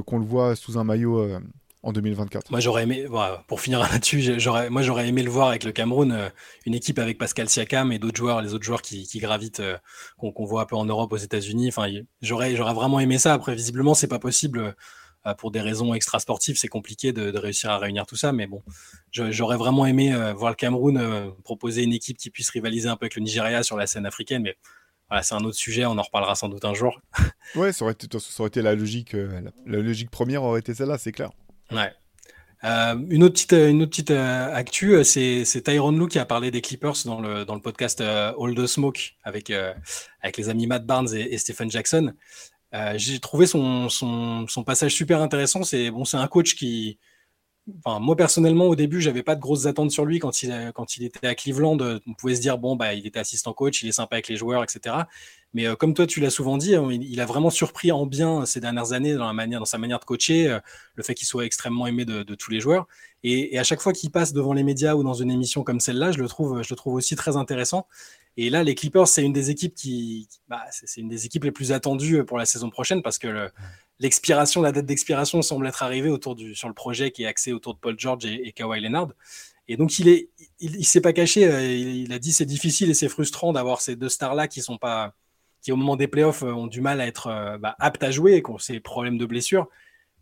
qu'on 0.06 0.18
le 0.18 0.24
voit 0.24 0.56
sous 0.56 0.78
un 0.78 0.84
maillot 0.84 1.38
en 1.82 1.92
2024. 1.92 2.50
Moi, 2.50 2.60
j'aurais 2.60 2.84
aimé, 2.84 3.06
pour 3.48 3.60
finir 3.60 3.80
là-dessus, 3.92 4.38
j'aurais, 4.38 4.70
moi, 4.70 4.82
j'aurais 4.82 5.08
aimé 5.08 5.22
le 5.22 5.30
voir 5.30 5.48
avec 5.48 5.64
le 5.64 5.72
Cameroun, 5.72 6.12
euh, 6.12 6.28
une 6.64 6.74
équipe 6.74 6.98
avec 6.98 7.18
Pascal 7.18 7.48
Siakam 7.48 7.92
et 7.92 7.98
d'autres 7.98 8.16
joueurs, 8.16 8.40
les 8.40 8.54
autres 8.54 8.64
joueurs 8.64 8.82
qui, 8.82 9.06
gravitent, 9.18 9.60
euh, 9.60 9.76
qu'on, 10.16 10.44
voit 10.44 10.62
un 10.62 10.66
peu 10.66 10.76
en 10.76 10.84
Europe, 10.84 11.12
aux 11.12 11.16
États-Unis. 11.16 11.68
Enfin, 11.68 11.88
j'aurais, 12.20 12.54
j'aurais 12.56 12.74
vraiment 12.74 13.00
aimé 13.00 13.18
ça. 13.18 13.34
Après, 13.34 13.54
visiblement, 13.54 13.94
c'est 13.94 14.08
pas 14.08 14.20
possible 14.20 14.74
euh, 15.26 15.34
pour 15.34 15.50
des 15.50 15.60
raisons 15.60 15.92
extra-sportives. 15.94 16.56
C'est 16.56 16.68
compliqué 16.68 17.12
de, 17.12 17.36
réussir 17.36 17.70
à 17.70 17.78
réunir 17.78 18.06
tout 18.06 18.16
ça. 18.16 18.32
Mais 18.32 18.46
bon, 18.46 18.62
j'aurais 19.10 19.56
vraiment 19.56 19.86
aimé 19.86 20.14
voir 20.36 20.50
le 20.50 20.56
Cameroun 20.56 21.32
proposer 21.44 21.82
une 21.82 21.92
équipe 21.92 22.16
qui 22.16 22.30
puisse 22.30 22.50
rivaliser 22.50 22.88
un 22.88 22.96
peu 22.96 23.04
avec 23.04 23.16
le 23.16 23.22
Nigeria 23.22 23.62
sur 23.62 23.76
la 23.76 23.86
scène 23.86 24.06
africaine. 24.06 24.42
Mais 24.42 24.56
voilà, 25.08 25.22
c'est 25.22 25.34
un 25.34 25.44
autre 25.44 25.56
sujet. 25.56 25.84
On 25.84 25.98
en 25.98 26.02
reparlera 26.02 26.34
sans 26.34 26.48
doute 26.48 26.64
un 26.64 26.74
jour. 26.74 27.00
ouais, 27.54 27.72
ça 27.72 27.84
aurait 27.84 27.92
été, 27.92 28.06
ça 28.18 28.40
aurait 28.40 28.48
été 28.48 28.62
la 28.62 28.74
logique, 28.74 29.12
la 29.12 29.78
logique 29.78 30.10
première 30.10 30.42
aurait 30.42 30.60
été 30.60 30.74
celle-là, 30.74 30.98
c'est 30.98 31.12
clair. 31.12 31.30
Ouais. 31.70 31.92
Euh, 32.64 32.96
une 33.10 33.24
autre 33.24 33.34
petite, 33.34 33.52
une 33.52 33.82
autre 33.82 33.90
petite 33.90 34.12
euh, 34.12 34.54
actu, 34.54 34.94
euh, 34.94 35.02
c'est, 35.02 35.44
c'est 35.44 35.62
Tyron 35.62 35.90
Lou 35.90 36.06
qui 36.06 36.20
a 36.20 36.24
parlé 36.24 36.52
des 36.52 36.60
Clippers 36.60 36.94
dans 37.04 37.20
le, 37.20 37.44
dans 37.44 37.56
le 37.56 37.60
podcast 37.60 38.00
All 38.00 38.54
the 38.54 38.66
Smoke 38.66 39.00
avec, 39.24 39.52
avec 40.20 40.36
les 40.36 40.48
amis 40.48 40.66
Matt 40.66 40.86
Barnes 40.86 41.12
et, 41.14 41.36
Stephen 41.38 41.70
Jackson. 41.70 42.12
j'ai 42.94 43.18
trouvé 43.18 43.46
son, 43.46 43.88
son, 43.88 44.46
son, 44.46 44.64
passage 44.64 44.94
super 44.94 45.20
intéressant. 45.20 45.64
C'est 45.64 45.90
bon, 45.90 46.04
c'est 46.04 46.16
un 46.16 46.28
coach 46.28 46.54
qui, 46.54 46.98
moi 47.86 48.16
personnellement 48.16 48.66
au 48.66 48.74
début, 48.74 49.00
j'avais 49.00 49.22
pas 49.22 49.34
de 49.34 49.40
grosses 49.40 49.66
attentes 49.66 49.90
sur 49.90 50.04
lui 50.04 50.18
quand 50.18 50.42
il, 50.42 50.72
quand 50.74 50.96
il 50.96 51.04
était 51.04 51.26
à 51.26 51.34
Cleveland. 51.34 51.78
On 52.06 52.14
pouvait 52.14 52.34
se 52.34 52.40
dire 52.40 52.58
bon 52.58 52.76
bah 52.76 52.94
il 52.94 53.06
était 53.06 53.20
assistant 53.20 53.52
coach, 53.52 53.82
il 53.82 53.88
est 53.88 53.92
sympa 53.92 54.16
avec 54.16 54.28
les 54.28 54.36
joueurs, 54.36 54.62
etc. 54.64 55.04
Mais 55.54 55.66
euh, 55.66 55.76
comme 55.76 55.94
toi, 55.94 56.06
tu 56.06 56.20
l'as 56.20 56.30
souvent 56.30 56.56
dit, 56.56 56.74
hein, 56.74 56.88
il, 56.90 57.20
a 57.20 57.26
vraiment 57.26 57.50
surpris 57.50 57.92
en 57.92 58.06
bien 58.06 58.46
ces 58.46 58.60
dernières 58.60 58.92
années 58.92 59.14
dans, 59.14 59.26
la 59.26 59.32
manière, 59.32 59.58
dans 59.58 59.66
sa 59.66 59.78
manière 59.78 59.98
de 59.98 60.04
coacher, 60.04 60.48
euh, 60.48 60.60
le 60.94 61.02
fait 61.02 61.14
qu'il 61.14 61.26
soit 61.26 61.44
extrêmement 61.44 61.86
aimé 61.86 62.04
de, 62.04 62.22
tous 62.34 62.50
les 62.50 62.60
joueurs. 62.60 62.86
Et, 63.22 63.58
à 63.58 63.64
chaque 63.64 63.80
fois 63.80 63.92
qu'il 63.92 64.10
passe 64.10 64.32
devant 64.32 64.54
les 64.54 64.62
médias 64.62 64.94
ou 64.94 65.02
dans 65.02 65.14
une 65.14 65.30
émission 65.30 65.62
comme 65.62 65.80
celle-là, 65.80 66.10
je 66.12 66.18
le 66.18 66.28
trouve, 66.28 66.62
je 66.62 66.68
le 66.70 66.76
trouve 66.76 66.94
aussi 66.94 67.16
très 67.16 67.36
intéressant. 67.36 67.86
Et 68.38 68.48
là, 68.48 68.64
les 68.64 68.74
Clippers, 68.74 69.06
c'est 69.08 69.22
une 69.22 69.34
des 69.34 69.50
équipes 69.50 69.74
qui, 69.74 70.26
bah, 70.48 70.62
c'est 70.70 71.00
une 71.00 71.08
des 71.08 71.26
équipes 71.26 71.44
les 71.44 71.52
plus 71.52 71.72
attendues 71.72 72.20
euh, 72.20 72.24
pour 72.24 72.38
la 72.38 72.46
saison 72.46 72.70
prochaine 72.70 73.02
parce 73.02 73.18
que 73.18 73.50
l'expiration, 74.02 74.60
la 74.60 74.72
date 74.72 74.86
d'expiration 74.86 75.40
semble 75.40 75.66
être 75.66 75.82
arrivée 75.82 76.10
autour 76.10 76.34
du, 76.34 76.54
sur 76.54 76.68
le 76.68 76.74
projet 76.74 77.10
qui 77.10 77.22
est 77.22 77.26
axé 77.26 77.52
autour 77.52 77.74
de 77.74 77.78
Paul 77.78 77.98
George 77.98 78.26
et, 78.26 78.52
Kawhi 78.52 78.80
Leonard. 78.80 79.12
Et 79.68 79.76
donc 79.76 79.98
il 79.98 80.08
est, 80.08 80.28
il, 80.60 80.84
s'est 80.84 81.00
pas 81.00 81.12
caché. 81.12 81.42
Il, 81.42 82.02
il 82.04 82.12
a 82.12 82.18
dit 82.18 82.32
c'est 82.32 82.44
difficile 82.44 82.90
et 82.90 82.94
c'est 82.94 83.08
frustrant 83.08 83.52
d'avoir 83.52 83.80
ces 83.80 83.96
deux 83.96 84.08
stars 84.08 84.34
là 84.34 84.48
qui 84.48 84.60
sont 84.60 84.76
pas 84.76 85.14
qui 85.62 85.72
au 85.72 85.76
moment 85.76 85.96
des 85.96 86.08
playoffs 86.08 86.42
euh, 86.42 86.52
ont 86.52 86.66
du 86.66 86.80
mal 86.80 87.00
à 87.00 87.06
être 87.06 87.28
euh, 87.28 87.56
bah, 87.56 87.76
aptes 87.78 88.02
à 88.02 88.10
jouer 88.10 88.42
qui 88.42 88.50
ont 88.50 88.58
ces 88.58 88.80
problèmes 88.80 89.16
de 89.16 89.24
blessure. 89.24 89.68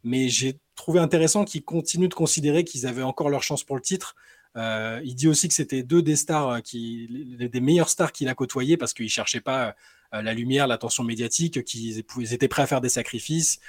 Mais 0.04 0.28
j'ai 0.28 0.58
trouvé 0.76 1.00
intéressant 1.00 1.44
qu'ils 1.44 1.64
continuent 1.64 2.08
de 2.08 2.14
considérer 2.14 2.64
qu'ils 2.64 2.86
avaient 2.86 3.02
encore 3.02 3.30
leur 3.30 3.42
chance 3.42 3.64
pour 3.64 3.76
le 3.76 3.82
titre. 3.82 4.14
Euh, 4.56 5.00
il 5.04 5.14
dit 5.14 5.28
aussi 5.28 5.48
que 5.48 5.54
c'était 5.54 5.82
deux 5.82 6.02
des 6.02 6.16
stars, 6.16 6.62
qui, 6.62 7.36
des 7.38 7.60
meilleures 7.60 7.88
stars 7.88 8.12
qu'il 8.12 8.28
a 8.28 8.34
côtoyées 8.34 8.76
parce 8.76 8.92
qu'ils 8.92 9.06
ne 9.06 9.10
cherchaient 9.10 9.40
pas 9.40 9.74
la 10.12 10.34
lumière, 10.34 10.66
l'attention 10.66 11.04
médiatique, 11.04 11.64
qu'ils 11.64 12.32
étaient 12.32 12.48
prêts 12.48 12.62
à 12.62 12.66
faire 12.66 12.80
des 12.80 12.88
sacrifices 12.88 13.60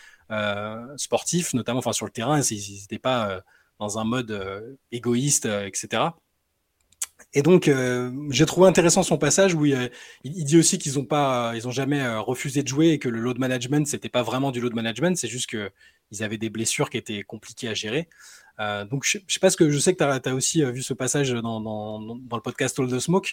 sportifs, 0.98 1.54
notamment 1.54 1.80
enfin, 1.80 1.94
sur 1.94 2.06
le 2.06 2.12
terrain. 2.12 2.42
Ils 2.42 2.82
n'étaient 2.82 3.00
pas 3.00 3.42
dans 3.80 4.00
un 4.00 4.04
mode 4.04 4.78
égoïste, 4.92 5.46
etc. 5.46 6.12
Et 7.34 7.42
donc, 7.44 7.68
euh, 7.68 8.12
j'ai 8.30 8.46
trouvé 8.46 8.68
intéressant 8.68 9.04
son 9.04 9.18
passage 9.18 9.54
où 9.54 9.66
il, 9.66 9.90
dit 10.24 10.58
aussi 10.58 10.78
qu'ils 10.78 10.94
n'ont 10.96 11.72
jamais 11.72 12.02
euh, 12.02 12.20
refusé 12.20 12.62
de 12.64 12.68
jouer 12.68 12.90
et 12.90 13.00
que 13.00 13.08
le 13.08 13.20
load 13.20 13.38
management, 13.40 13.88
c'était 13.88 14.10
pas 14.10 14.22
vraiment 14.22 14.52
du 14.52 14.60
load 14.60 14.74
management, 14.74 15.16
c'est 15.18 15.30
juste 15.30 15.50
qu'ils 15.50 16.24
avaient 16.24 16.38
des 16.38 16.50
blessures 16.50 16.90
qui 16.90 16.98
étaient 16.98 17.24
compliquées 17.24 17.70
à 17.70 17.74
gérer. 17.74 18.10
Euh, 18.60 18.86
donc, 18.86 19.06
je, 19.06 19.20
sais 19.28 19.40
pas 19.40 19.50
ce 19.50 19.58
que 19.58 19.70
je 19.70 19.80
sais 19.80 19.96
que 19.96 20.22
tu 20.22 20.30
as, 20.30 20.36
aussi 20.36 20.64
vu 20.72 20.84
ce 20.84 20.94
passage 20.94 21.32
dans, 21.32 21.62
dans, 21.62 22.00
dans, 22.02 22.36
le 22.36 22.42
podcast 22.42 22.78
All 22.80 22.88
the 22.88 23.00
Smoke. 23.00 23.30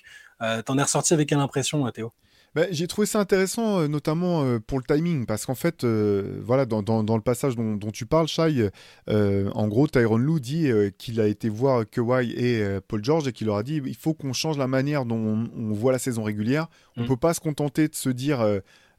T'en 0.64 0.78
es 0.78 0.82
ressorti 0.82 1.12
avec 1.14 1.28
quelle 1.28 1.38
impression, 1.38 1.90
Théo? 1.90 2.12
Bah, 2.54 2.66
j'ai 2.70 2.86
trouvé 2.86 3.06
ça 3.06 3.20
intéressant, 3.20 3.80
euh, 3.80 3.88
notamment 3.88 4.42
euh, 4.42 4.58
pour 4.58 4.78
le 4.78 4.84
timing, 4.84 5.26
parce 5.26 5.46
qu'en 5.46 5.54
fait, 5.54 5.84
euh, 5.84 6.40
voilà, 6.42 6.66
dans, 6.66 6.82
dans, 6.82 7.16
le 7.16 7.22
passage 7.22 7.56
dont, 7.56 7.76
dont 7.76 7.90
tu 7.90 8.06
parles, 8.06 8.28
Shai, 8.28 8.70
en 9.08 9.68
gros, 9.68 9.86
Tyron 9.86 10.16
Lou 10.16 10.40
dit 10.40 10.70
qu'il 10.98 11.20
a 11.20 11.26
été 11.26 11.48
voir 11.48 11.88
Kawhi 11.88 12.32
et 12.32 12.80
Paul 12.86 13.04
George 13.04 13.28
et 13.28 13.32
qu'il 13.32 13.46
leur 13.46 13.56
a 13.56 13.62
dit 13.62 13.80
il 13.84 13.96
faut 13.96 14.14
qu'on 14.14 14.32
change 14.32 14.58
la 14.58 14.66
manière 14.66 15.04
dont 15.04 15.48
on, 15.56 15.72
voit 15.72 15.92
la 15.92 15.98
saison 15.98 16.22
régulière. 16.22 16.68
On 16.96 17.00
ne 17.00 17.04
mm. 17.06 17.08
peut 17.08 17.16
pas 17.16 17.34
se 17.34 17.40
contenter 17.40 17.88
de 17.88 17.94
se 17.94 18.08
dire 18.08 18.44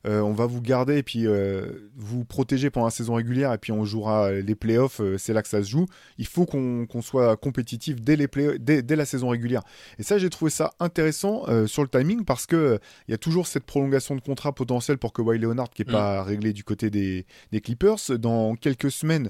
euh, 0.07 0.21
on 0.21 0.33
va 0.33 0.45
vous 0.45 0.61
garder 0.61 0.97
et 0.97 1.03
puis 1.03 1.27
euh, 1.27 1.89
vous 1.95 2.23
protéger 2.23 2.69
pendant 2.69 2.85
la 2.85 2.91
saison 2.91 3.15
régulière 3.15 3.51
et 3.53 3.57
puis 3.57 3.71
on 3.71 3.83
jouera 3.83 4.31
les 4.31 4.55
playoffs, 4.55 5.01
euh, 5.01 5.17
c'est 5.17 5.33
là 5.33 5.41
que 5.41 5.49
ça 5.49 5.61
se 5.61 5.69
joue. 5.69 5.85
Il 6.17 6.25
faut 6.25 6.45
qu'on 6.45 6.87
soit 7.01 7.35
compétitif 7.37 8.01
dès, 8.01 8.15
les 8.15 8.27
dès, 8.59 8.81
dès, 8.81 8.95
la 8.95 9.05
saison 9.05 9.29
régulière. 9.29 9.63
Et 9.97 10.03
ça, 10.03 10.17
j'ai 10.17 10.29
trouvé 10.29 10.51
ça 10.51 10.71
intéressant 10.79 11.45
sur 11.67 11.81
le 11.81 11.89
timing 11.89 12.23
parce 12.23 12.45
que 12.45 12.79
il 13.07 13.11
y 13.11 13.13
a 13.13 13.17
toujours 13.17 13.47
cette 13.47 13.63
prolongation 13.63 14.15
de 14.15 14.21
contrat 14.21 14.53
potentielle 14.53 14.97
pour 14.97 15.13
Kawhi 15.13 15.39
Leonard 15.39 15.69
qui 15.69 15.83
n'est 15.83 15.91
mm. 15.91 15.93
pas 15.93 16.23
réglée 16.23 16.53
du 16.53 16.63
côté 16.63 16.89
des, 16.89 17.25
des, 17.51 17.61
Clippers. 17.61 17.97
Dans 18.19 18.55
quelques 18.55 18.91
semaines, 18.91 19.29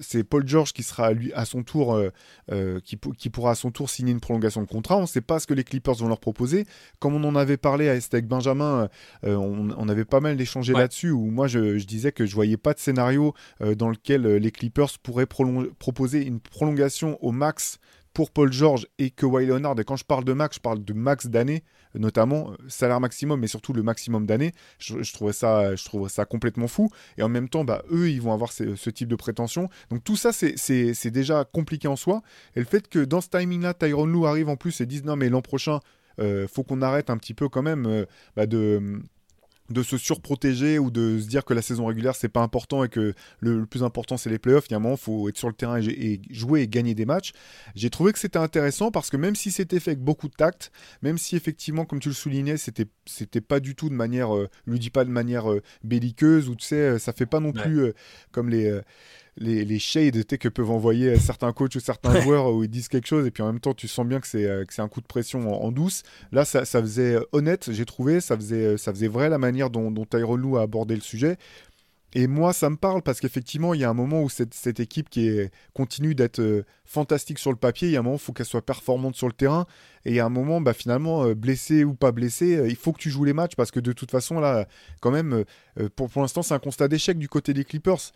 c'est 0.00 0.24
Paul 0.24 0.46
George 0.46 0.72
qui 0.72 0.82
sera 0.82 1.12
lui, 1.12 1.32
à 1.34 1.44
son 1.44 1.62
tour, 1.62 2.00
qui, 2.84 2.98
qui, 3.16 3.30
pourra 3.30 3.52
à 3.52 3.54
son 3.54 3.70
tour 3.70 3.90
signer 3.90 4.12
une 4.12 4.20
prolongation 4.20 4.62
de 4.62 4.68
contrat. 4.68 4.96
On 4.96 5.02
ne 5.02 5.06
sait 5.06 5.20
pas 5.20 5.38
ce 5.38 5.46
que 5.46 5.54
les 5.54 5.64
Clippers 5.64 5.94
vont 5.94 6.08
leur 6.08 6.20
proposer. 6.20 6.64
Comme 6.98 7.14
on 7.14 7.24
en 7.24 7.36
avait 7.36 7.56
parlé 7.56 7.88
avec 7.88 8.26
Benjamin, 8.26 8.88
on 9.22 9.67
on, 9.76 9.88
avait 9.88 10.04
pas 10.04 10.20
mal 10.20 10.40
échangé 10.40 10.72
là-dessus, 10.72 11.10
où 11.10 11.26
moi 11.30 11.46
je, 11.46 11.84
disais 11.84 12.12
que 12.12 12.26
je 12.26 12.34
voyais 12.34 12.56
pas 12.56 12.74
de 12.74 12.78
scénario 12.78 13.34
euh, 13.60 13.74
dans 13.74 13.88
lequel 13.88 14.26
euh, 14.26 14.38
les 14.38 14.50
Clippers 14.50 14.98
pourraient 15.02 15.26
proposer 15.26 16.24
une 16.24 16.40
prolongation 16.40 17.18
au 17.24 17.32
max 17.32 17.78
pour 18.14 18.30
Paul 18.30 18.52
George 18.52 18.86
et 18.98 19.10
que 19.10 19.26
Leonard. 19.26 19.78
Et 19.78 19.84
quand 19.84 19.96
je 19.96 20.04
parle 20.04 20.24
de 20.24 20.32
max, 20.32 20.56
je 20.56 20.60
parle 20.60 20.84
de 20.84 20.92
max 20.92 21.26
d'années, 21.26 21.62
notamment 21.94 22.50
euh, 22.50 22.54
salaire 22.66 23.00
maximum, 23.00 23.40
mais 23.40 23.46
surtout 23.46 23.72
le 23.72 23.82
maximum 23.82 24.26
d'années. 24.26 24.52
Je, 24.78 25.12
trouvais 25.12 25.32
ça, 25.32 25.76
je 25.76 25.84
trouverais 25.84 26.10
ça 26.10 26.24
complètement 26.24 26.68
fou. 26.68 26.90
Et 27.16 27.22
en 27.22 27.28
même 27.28 27.48
temps, 27.48 27.64
bah, 27.64 27.82
eux, 27.92 28.10
ils 28.10 28.20
vont 28.20 28.32
avoir 28.32 28.52
ce, 28.52 28.90
type 28.90 29.08
de 29.08 29.16
prétention. 29.16 29.68
Donc 29.90 30.02
tout 30.04 30.16
ça, 30.16 30.32
c'est 30.32 31.10
déjà 31.10 31.44
compliqué 31.44 31.86
en 31.86 31.96
soi. 31.96 32.22
Et 32.56 32.60
le 32.60 32.66
fait 32.66 32.88
que 32.88 32.98
dans 32.98 33.20
ce 33.20 33.28
timing-là, 33.28 33.74
Tyron 33.74 34.06
Lou 34.06 34.26
arrive 34.26 34.48
en 34.48 34.56
plus 34.56 34.80
et 34.80 34.86
dise 34.86 35.04
non, 35.04 35.16
mais 35.16 35.28
l'an 35.28 35.42
prochain, 35.42 35.80
faut 36.48 36.64
qu'on 36.64 36.82
arrête 36.82 37.10
un 37.10 37.16
petit 37.18 37.34
peu 37.34 37.48
quand 37.48 37.62
même 37.62 38.04
bah, 38.34 38.46
de 38.46 39.00
de 39.70 39.82
se 39.82 39.96
surprotéger 39.96 40.78
ou 40.78 40.90
de 40.90 41.18
se 41.20 41.26
dire 41.26 41.44
que 41.44 41.54
la 41.54 41.62
saison 41.62 41.86
régulière 41.86 42.16
c'est 42.16 42.28
pas 42.28 42.42
important 42.42 42.84
et 42.84 42.88
que 42.88 43.14
le, 43.40 43.66
plus 43.66 43.82
important 43.82 44.16
c'est 44.16 44.30
les 44.30 44.38
playoffs. 44.38 44.66
Il 44.68 44.72
y 44.72 44.74
a 44.74 44.76
un 44.78 44.80
moment, 44.80 44.94
il 44.94 45.00
faut 45.00 45.28
être 45.28 45.36
sur 45.36 45.48
le 45.48 45.54
terrain 45.54 45.80
et, 45.80 46.20
jouer 46.30 46.62
et 46.62 46.68
gagner 46.68 46.94
des 46.94 47.06
matchs. 47.06 47.32
J'ai 47.74 47.90
trouvé 47.90 48.12
que 48.12 48.18
c'était 48.18 48.38
intéressant 48.38 48.90
parce 48.90 49.10
que 49.10 49.16
même 49.16 49.36
si 49.36 49.50
c'était 49.50 49.80
fait 49.80 49.90
avec 49.90 50.02
beaucoup 50.02 50.28
de 50.28 50.34
tact, 50.34 50.72
même 51.02 51.18
si 51.18 51.36
effectivement, 51.36 51.84
comme 51.84 52.00
tu 52.00 52.08
le 52.08 52.14
soulignais, 52.14 52.56
c'était 52.56 52.86
c'était 53.06 53.40
pas 53.40 53.60
du 53.60 53.74
tout 53.74 53.88
de 53.88 53.94
manière, 53.94 54.34
euh, 54.34 54.48
lui 54.66 54.78
dis 54.78 54.90
pas 54.90 55.04
de 55.04 55.10
manière 55.10 55.50
euh, 55.50 55.62
belliqueuse 55.82 56.48
ou 56.48 56.54
tu 56.54 56.66
sais, 56.66 56.76
euh, 56.76 56.98
ça 56.98 57.12
fait 57.12 57.26
pas 57.26 57.40
non 57.40 57.52
plus 57.52 57.92
comme 58.32 58.48
les 58.48 58.80
les, 59.38 59.64
les 59.64 59.78
shades 59.78 60.24
que 60.24 60.48
peuvent 60.48 60.70
envoyer 60.70 61.16
certains 61.18 61.52
coachs 61.52 61.74
ou 61.74 61.80
certains 61.80 62.20
joueurs 62.20 62.52
où 62.52 62.64
ils 62.64 62.70
disent 62.70 62.88
quelque 62.88 63.06
chose 63.06 63.26
et 63.26 63.30
puis 63.30 63.42
en 63.42 63.46
même 63.46 63.60
temps 63.60 63.74
tu 63.74 63.88
sens 63.88 64.06
bien 64.06 64.20
que 64.20 64.26
c'est 64.26 64.44
euh, 64.44 64.64
un 64.78 64.88
coup 64.88 65.00
de 65.00 65.06
pression 65.06 65.64
en, 65.64 65.72
douce. 65.72 66.02
Là 66.32 66.44
ça, 66.44 66.64
ça 66.64 66.80
faisait 66.80 67.18
honnête, 67.32 67.72
j'ai 67.72 67.84
trouvé, 67.84 68.20
ça 68.20 68.36
faisait, 68.36 68.76
ça 68.76 68.92
faisait 68.92 69.08
vrai 69.08 69.28
la 69.28 69.38
manière 69.38 69.70
dont, 69.70 69.90
dont 69.90 70.04
Tyrone 70.04 70.56
a 70.56 70.62
abordé 70.62 70.94
le 70.94 71.00
sujet. 71.00 71.36
Et 72.14 72.26
moi, 72.26 72.54
ça 72.54 72.70
me 72.70 72.76
parle 72.76 73.02
parce 73.02 73.20
qu'effectivement, 73.20 73.74
il 73.74 73.80
y 73.80 73.84
a 73.84 73.90
un 73.90 73.94
moment 73.94 74.22
où 74.22 74.30
cette, 74.30 74.54
cette 74.54 74.80
équipe 74.80 75.10
qui 75.10 75.28
est, 75.28 75.52
continue 75.74 76.14
d'être 76.14 76.40
euh, 76.40 76.64
fantastique 76.86 77.38
sur 77.38 77.50
le 77.50 77.58
papier, 77.58 77.88
il 77.88 77.92
y 77.92 77.96
a 77.96 78.00
un 78.00 78.02
moment 78.02 78.14
où 78.14 78.18
il 78.18 78.22
faut 78.22 78.32
qu'elle 78.32 78.46
soit 78.46 78.64
performante 78.64 79.14
sur 79.14 79.26
le 79.26 79.34
terrain. 79.34 79.66
Et 80.04 80.20
a 80.20 80.26
un 80.26 80.28
moment, 80.28 80.60
bah, 80.60 80.72
finalement, 80.72 81.24
euh, 81.24 81.34
blessé 81.34 81.84
ou 81.84 81.94
pas 81.94 82.12
blessé, 82.12 82.56
euh, 82.56 82.68
il 82.68 82.76
faut 82.76 82.92
que 82.92 82.98
tu 82.98 83.10
joues 83.10 83.24
les 83.24 83.32
matchs 83.32 83.56
parce 83.56 83.70
que 83.70 83.80
de 83.80 83.92
toute 83.92 84.10
façon, 84.10 84.40
là, 84.40 84.66
quand 85.00 85.10
même, 85.10 85.44
pour, 85.96 86.08
pour 86.10 86.22
l'instant, 86.22 86.42
c'est 86.42 86.54
un 86.54 86.58
constat 86.58 86.88
d'échec 86.88 87.18
du 87.18 87.28
côté 87.28 87.54
des 87.54 87.64
Clippers. 87.64 88.12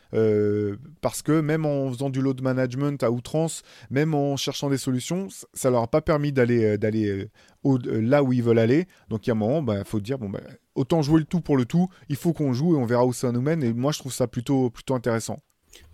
parce 1.00 1.22
que 1.22 1.40
même 1.40 1.66
en 1.66 1.90
faisant 1.90 2.10
du 2.10 2.20
load 2.20 2.40
management 2.42 3.02
à 3.02 3.10
outrance, 3.10 3.62
même 3.90 4.14
en 4.14 4.36
cherchant 4.36 4.68
des 4.70 4.78
solutions, 4.78 5.28
ça 5.54 5.70
leur 5.70 5.82
a 5.82 5.86
pas 5.86 6.00
permis 6.00 6.32
d'aller 6.32 6.78
d'aller 6.78 7.28
là 7.64 8.22
où 8.22 8.32
ils 8.32 8.42
veulent 8.42 8.58
aller. 8.58 8.86
Donc 9.08 9.26
il 9.26 9.30
y 9.30 9.32
a 9.32 9.34
un 9.34 9.38
moment, 9.38 9.60
il 9.60 9.64
bah, 9.64 9.84
faut 9.84 10.00
dire, 10.00 10.18
bon, 10.18 10.28
bah, 10.28 10.40
autant 10.74 11.02
jouer 11.02 11.20
le 11.20 11.26
tout 11.26 11.40
pour 11.40 11.56
le 11.56 11.64
tout, 11.64 11.88
il 12.08 12.16
faut 12.16 12.32
qu'on 12.32 12.52
joue 12.52 12.74
et 12.74 12.78
on 12.78 12.86
verra 12.86 13.06
où 13.06 13.12
ça 13.12 13.32
nous 13.32 13.42
mène. 13.42 13.62
Et 13.62 13.72
moi, 13.72 13.92
je 13.92 13.98
trouve 13.98 14.12
ça 14.12 14.26
plutôt, 14.26 14.70
plutôt 14.70 14.94
intéressant. 14.94 15.38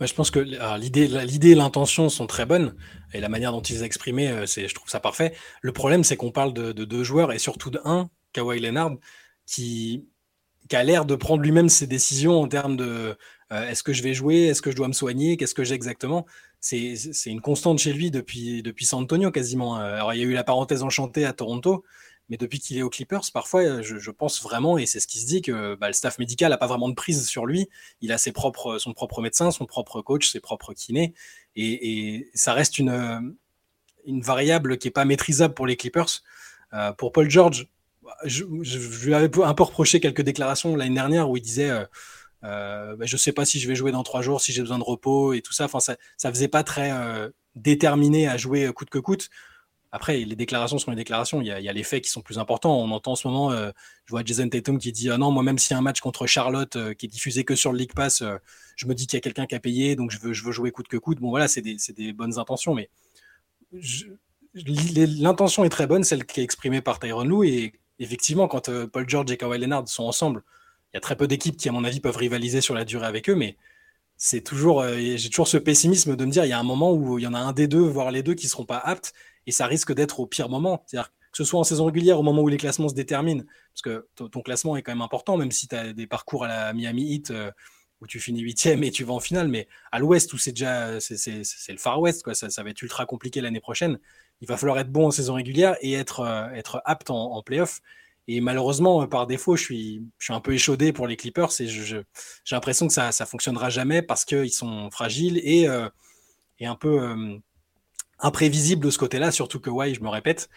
Je 0.01 0.15
pense 0.15 0.31
que 0.31 0.41
l'idée, 0.79 1.51
et 1.51 1.55
l'intention 1.55 2.09
sont 2.09 2.27
très 2.27 2.47
bonnes 2.47 2.75
et 3.13 3.21
la 3.21 3.29
manière 3.29 3.53
dont 3.53 3.63
ils 3.63 3.83
exprimé, 3.83 4.29
euh, 4.29 4.47
c'est, 4.47 4.69
je 4.69 4.75
trouve 4.75 4.89
ça 4.89 5.01
parfait. 5.01 5.35
Le 5.63 5.73
problème, 5.73 6.05
c'est 6.05 6.17
qu'on 6.17 6.31
parle 6.31 6.53
de, 6.53 6.73
deux 6.73 7.05
joueurs 7.05 7.33
et 7.33 7.39
surtout 7.39 7.71
d'un, 7.71 8.11
Kawhi 8.33 8.61
Leonard, 8.61 8.97
qui, 9.47 10.07
a 10.73 10.85
l'air 10.85 11.07
de 11.07 11.15
prendre 11.15 11.43
lui-même 11.43 11.71
ses 11.71 11.87
décisions 11.87 12.43
en 12.43 12.47
termes 12.47 12.77
de 12.77 13.17
euh, 13.53 13.69
est-ce 13.71 13.83
que 13.83 13.95
je 13.95 14.03
vais 14.03 14.13
jouer, 14.13 14.49
est-ce 14.49 14.61
que 14.61 14.71
je 14.71 14.77
dois 14.77 14.89
me 14.89 14.93
soigner, 14.93 15.39
qu'est-ce 15.39 15.55
que 15.55 15.65
j'ai 15.65 15.75
exactement. 15.75 16.27
C'est, 16.61 16.97
une 17.27 17.41
constante 17.41 17.79
chez 17.79 17.95
lui 17.95 18.11
depuis, 18.11 18.63
depuis 18.63 18.85
San 18.85 19.01
Antonio 19.01 19.31
quasiment. 19.31 19.77
Alors 19.77 20.13
il 20.13 20.19
y 20.19 20.23
a 20.23 20.27
eu 20.27 20.35
la 20.35 20.45
parenthèse 20.45 20.83
enchantée 20.83 21.25
à 21.25 21.33
Toronto, 21.33 21.85
mais 22.29 22.37
depuis 22.37 22.59
qu'il 22.59 22.77
est 22.77 22.83
aux 22.83 22.91
Clippers, 22.91 23.23
parfois, 23.33 23.63
euh, 23.63 23.83
je, 23.83 24.11
pense 24.11 24.43
vraiment, 24.43 24.77
et 24.77 24.87
c'est 24.87 25.01
ce 25.01 25.07
qui 25.07 25.19
se 25.19 25.27
dit, 25.27 25.41
que 25.41 25.75
bah, 25.77 25.87
le 25.87 25.95
staff 25.95 26.19
médical 26.19 26.51
n'a 26.51 26.59
pas 26.59 26.67
vraiment 26.67 26.89
de 26.89 26.95
prise 26.95 27.27
sur 27.27 27.47
lui. 27.47 27.69
Il 28.01 28.13
a 28.13 28.19
ses 28.19 28.33
propres, 28.33 28.79
son 28.79 28.93
propre 28.93 29.23
médecin, 29.23 29.51
son 29.51 29.65
propre 29.65 30.03
coach, 30.03 30.31
ses 30.31 30.41
propres 30.41 30.75
kinés. 30.75 31.15
Et, 31.57 32.29
ça 32.35 32.53
reste 32.53 32.79
une, 32.79 33.35
une 34.05 34.21
variable 34.21 34.79
qui 34.79 34.89
n'est 34.89 34.93
pas 34.93 35.05
maîtrisable 35.05 35.55
pour 35.55 35.67
les 35.67 35.77
Clippers. 35.77 36.23
Euh, 36.75 36.93
pour 36.93 37.13
Paul 37.13 37.31
George, 37.31 37.67
je, 38.25 38.45
lui 38.45 39.15
avais 39.15 39.31
un 39.43 39.55
peu 39.55 39.63
reproché 39.63 40.01
quelques 40.01 40.23
déclarations 40.23 40.77
l'année 40.77 40.95
dernière 40.95 41.31
où 41.31 41.37
il 41.37 41.43
disait 41.43 41.71
euh, 41.71 42.97
bah, 42.97 43.07
Je 43.07 43.15
ne 43.15 43.19
sais 43.19 43.33
pas 43.33 43.47
si 43.47 43.59
je 43.59 43.69
vais 43.69 43.75
jouer 43.75 43.91
dans 43.91 44.03
trois 44.03 44.21
jours, 44.21 44.43
si 44.43 44.53
j'ai 44.53 44.61
besoin 44.61 44.79
de 44.79 44.85
repos 44.85 45.33
et 45.33 45.41
tout 45.41 45.55
ça. 45.55 45.65
Enfin, 45.65 45.81
ça 45.81 45.97
ne 46.25 46.31
faisait 46.31 46.49
pas 46.49 46.63
très 46.63 46.93
déterminé 47.55 48.29
à 48.29 48.37
jouer 48.37 48.71
coûte 48.75 48.91
que 48.91 48.99
coûte. 48.99 49.31
Après, 49.91 50.19
les 50.19 50.37
déclarations 50.37 50.79
sont 50.79 50.91
les 50.91 50.97
déclarations. 50.97 51.41
Il 51.41 51.47
y, 51.47 51.51
a, 51.51 51.73
les 51.73 51.83
faits 51.83 52.05
qui 52.05 52.11
sont 52.11 52.21
plus 52.21 52.39
importants. 52.39 52.79
On 52.79 52.91
entend 52.91 53.13
en 53.13 53.17
ce 53.17 53.27
moment, 53.27 53.51
euh, 53.53 53.71
je 54.05 54.11
vois 54.11 54.23
Jason 54.23 54.49
Tatum 54.49 54.79
qui 54.79 54.93
dit 54.93 55.09
ah 55.11 55.17
non, 55.17 55.31
moi 55.31 55.43
même 55.43 55.57
a 55.71 55.75
un 55.75 55.81
match 55.81 56.01
contre 56.01 56.27
Charlotte 56.27 56.77
euh, 56.77 56.93
qui 56.93 57.07
est 57.07 57.09
diffusé 57.09 57.45
que 57.45 57.55
sur 57.55 57.73
le 57.73 57.79
League 57.79 57.95
Pass, 57.95 58.21
euh, 58.21 58.37
je 58.77 58.87
me 58.87 58.95
dis 58.95 59.07
qu'il 59.07 59.17
y 59.17 59.19
a 59.19 59.23
quelqu'un 59.23 59.47
qui 59.47 59.55
a 59.55 59.61
payé, 59.61 59.97
donc 59.97 60.11
je 60.11 60.19
veux, 60.21 60.33
jouer 60.33 60.73
coûte 60.73 60.89
que 60.89 60.99
coûte. 60.99 61.21
Bon 61.21 61.31
voilà, 61.31 61.49
c'est 61.49 61.63
des, 61.63 62.13
bonnes 62.13 62.39
intentions, 62.39 62.75
mais 62.75 62.91
l'intention 64.55 65.65
est 65.65 65.71
très 65.71 65.87
bonne, 65.87 66.05
celle 66.05 66.27
qui 66.27 66.41
est 66.41 66.45
exprimée 66.45 66.83
par 66.83 66.99
Tyron 66.99 67.25
Lou. 67.25 67.45
Et 67.45 67.73
effectivement, 67.99 68.47
quand 68.47 68.71
Paul 68.89 69.09
George 69.09 69.31
et 69.31 69.39
Kawhi 69.39 69.59
Leonard 69.59 69.89
sont 69.89 70.05
ensemble, 70.05 70.45
il 70.93 70.97
y 70.97 70.99
a 70.99 71.01
très 71.01 71.17
peu 71.17 71.27
d'équipes 71.27 71.57
qui, 71.57 71.69
à 71.69 71.73
mon 71.73 71.85
avis, 71.85 72.01
peuvent 72.01 72.17
rivaliser 72.17 72.61
sur 72.61 72.75
la 72.75 72.85
durée 72.85 73.07
avec 73.07 73.31
eux, 73.31 73.35
mais 73.35 73.57
c'est 74.17 74.43
toujours, 74.43 74.85
j'ai 74.87 75.31
toujours 75.31 75.49
ce 75.49 75.57
pessimisme 75.57 76.15
de 76.15 76.25
me 76.25 76.31
dire, 76.31 76.45
il 76.45 76.49
y 76.49 76.53
a 76.53 76.59
un 76.59 76.65
moment 76.65 76.93
où 76.93 77.19
il 77.19 77.23
y 77.23 77.27
en 77.27 77.35
a 77.35 77.39
un 77.39 77.53
des 77.53 77.69
deux, 77.69 77.81
voire 77.81 78.11
les 78.11 78.23
deux, 78.23 78.35
qui 78.35 78.49
seront 78.49 78.65
pas 78.65 78.79
aptes 78.79 79.15
et 79.49 79.51
ça 79.51 79.67
risque 79.67 79.95
d'être 79.95 80.21
au 80.21 80.27
pire 80.27 80.51
moment. 80.51 80.85
C'est-à-dire 80.87 81.09
que 81.09 81.37
ce 81.39 81.43
soit 81.43 81.59
en 81.59 81.65
saison 81.65 81.87
régulière, 81.87 82.21
au 82.21 82.23
moment 82.23 82.43
où 82.43 82.49
les 82.49 82.59
classements 82.59 82.91
se 82.91 82.95
déterminent, 82.95 83.45
parce 83.73 83.81
que 83.83 84.07
ton 84.15 84.43
classement 84.43 84.77
est 84.77 84.83
quand 84.83 84.93
même 84.93 85.01
important, 85.01 85.39
même 85.39 85.51
si 85.51 85.67
tu 85.67 85.75
as 85.75 85.95
des 85.95 86.07
parcours 86.07 86.45
à 86.45 86.49
la 86.49 86.73
Miami 86.75 87.15
Heat 87.15 87.31
euh, 87.31 87.51
où 88.03 88.07
tu 88.07 88.21
finis 88.21 88.41
huitième 88.41 88.85
et 88.85 88.91
tu 88.91 89.05
vas 89.05 89.15
en 89.15 89.21
finale, 89.21 89.49
mais 89.49 89.67
à 89.91 90.01
l'ouest 90.01 90.31
où 90.35 90.39
c'est 90.39 90.53
déjà 90.53 91.01
c'est 91.01 91.73
le 91.73 91.79
Far 91.79 91.99
West, 91.99 92.23
quoi, 92.23 92.35
ça, 92.35 92.63
va 92.63 92.71
être 92.71 92.83
ultra 92.83 93.07
compliqué 93.07 93.41
l'année 93.41 93.61
prochaine. 93.61 93.99
Il 94.43 94.49
va 94.49 94.59
falloir 94.59 94.79
être 94.79 94.93
bon 94.93 95.07
en 95.07 95.11
saison 95.11 95.35
régulière 95.35 95.77
et 95.81 95.95
être, 95.95 96.21
euh, 96.21 96.51
être 96.51 96.83
apte 96.85 97.09
en, 97.09 97.33
en 97.33 97.43
playoff. 97.43 97.81
Et 98.27 98.43
malheureusement, 98.43 99.07
par 99.07 99.27
défaut, 99.27 99.57
je 99.57 99.63
suis, 99.63 100.03
je 100.19 100.27
suis 100.27 100.35
un 100.35 100.41
peu 100.41 100.53
échaudé 100.53 100.93
pour 100.93 101.07
les 101.07 101.17
Clippers 101.17 101.51
j'ai 101.51 102.05
l'impression 102.53 102.87
que 102.87 102.93
ça 102.93 103.09
ne 103.09 103.25
fonctionnera 103.25 103.71
jamais 103.71 104.03
parce 104.03 104.27
qu'ils 104.27 104.53
sont 104.53 104.91
fragiles 104.91 105.41
et, 105.43 105.67
euh, 105.67 105.89
et 106.59 106.67
un 106.67 106.75
peu 106.77 107.41
imprévisible 108.21 108.85
de 108.85 108.91
ce 108.91 108.99
côté-là, 108.99 109.31
surtout 109.31 109.61
que 109.61 109.71
Kawhi, 109.71 109.95
je 109.95 110.03
me 110.03 110.09
répète. 110.09 110.49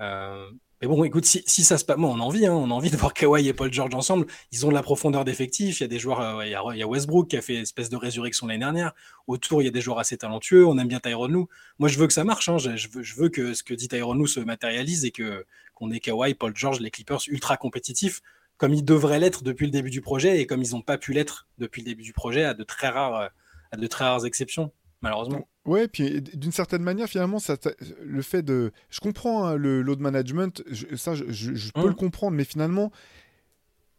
Euh, 0.00 0.50
mais 0.80 0.88
bon, 0.88 1.04
écoute, 1.04 1.26
si, 1.26 1.62
ça 1.62 1.76
se 1.76 1.84
passe, 1.84 1.98
moi, 1.98 2.08
on 2.08 2.20
a 2.20 2.22
envie, 2.22 2.46
hein, 2.46 2.54
on 2.54 2.70
a 2.70 2.74
envie 2.74 2.90
de 2.90 2.96
voir 2.96 3.12
Kawhi 3.12 3.46
et 3.46 3.52
Paul 3.52 3.70
George 3.70 3.94
ensemble. 3.94 4.26
Ils 4.50 4.64
ont 4.64 4.70
de 4.70 4.74
la 4.74 4.82
profondeur 4.82 5.26
d'effectif. 5.26 5.78
Il 5.78 5.82
y 5.82 5.84
a 5.84 5.88
des 5.88 5.98
joueurs, 5.98 6.20
euh, 6.20 6.46
il, 6.46 6.50
y 6.50 6.82
a, 6.82 6.86
Westbrook 6.86 7.28
qui 7.28 7.36
a 7.36 7.42
fait 7.42 7.56
espèce 7.56 7.90
de 7.90 7.96
résurrection 7.96 8.46
l'année 8.46 8.60
dernière. 8.60 8.94
Autour, 9.26 9.60
il 9.60 9.66
y 9.66 9.68
a 9.68 9.70
des 9.70 9.82
joueurs 9.82 9.98
assez 9.98 10.16
talentueux. 10.16 10.66
On 10.66 10.78
aime 10.78 10.88
bien 10.88 10.98
Tyrone 10.98 11.32
Lou. 11.32 11.48
Moi, 11.78 11.90
je 11.90 11.98
veux 11.98 12.06
que 12.06 12.14
ça 12.14 12.24
marche. 12.24 12.48
Hein. 12.48 12.56
Je, 12.56 12.88
veux, 13.14 13.28
que 13.28 13.52
ce 13.52 13.62
que 13.62 13.74
dit 13.74 13.88
Tyrone 13.88 14.16
Lou 14.16 14.26
se 14.26 14.40
matérialise 14.40 15.04
et 15.04 15.10
que 15.10 15.44
qu'on 15.74 15.90
ait 15.90 16.00
Kawhi, 16.00 16.32
Paul 16.32 16.52
George, 16.56 16.80
les 16.80 16.90
Clippers 16.90 17.20
ultra 17.28 17.58
compétitifs, 17.58 18.22
comme 18.56 18.72
ils 18.72 18.84
devraient 18.84 19.18
l'être 19.18 19.42
depuis 19.42 19.66
le 19.66 19.72
début 19.72 19.90
du 19.90 20.00
projet 20.00 20.40
et 20.40 20.46
comme 20.46 20.62
ils 20.62 20.72
n'ont 20.72 20.82
pas 20.82 20.96
pu 20.96 21.12
l'être 21.12 21.46
depuis 21.58 21.82
le 21.82 21.86
début 21.86 22.02
du 22.02 22.14
projet, 22.14 22.44
à 22.44 22.54
de 22.54 22.64
très 22.64 22.88
rares, 22.88 23.30
à 23.70 23.76
de 23.76 23.86
très 23.86 24.04
rares 24.04 24.24
exceptions, 24.24 24.72
malheureusement. 25.02 25.46
Ouais, 25.66 25.88
puis 25.88 26.22
d'une 26.22 26.52
certaine 26.52 26.82
manière, 26.82 27.08
finalement, 27.08 27.38
ça, 27.38 27.56
le 28.02 28.22
fait 28.22 28.42
de. 28.42 28.72
Je 28.88 29.00
comprends 29.00 29.44
hein, 29.44 29.56
le 29.56 29.82
load 29.82 30.00
management, 30.00 30.62
ça, 30.96 31.14
je, 31.14 31.72
peux 31.72 31.84
le 31.84 31.90
mmh. 31.90 31.94
comprendre, 31.94 32.36
mais 32.36 32.44
finalement, 32.44 32.90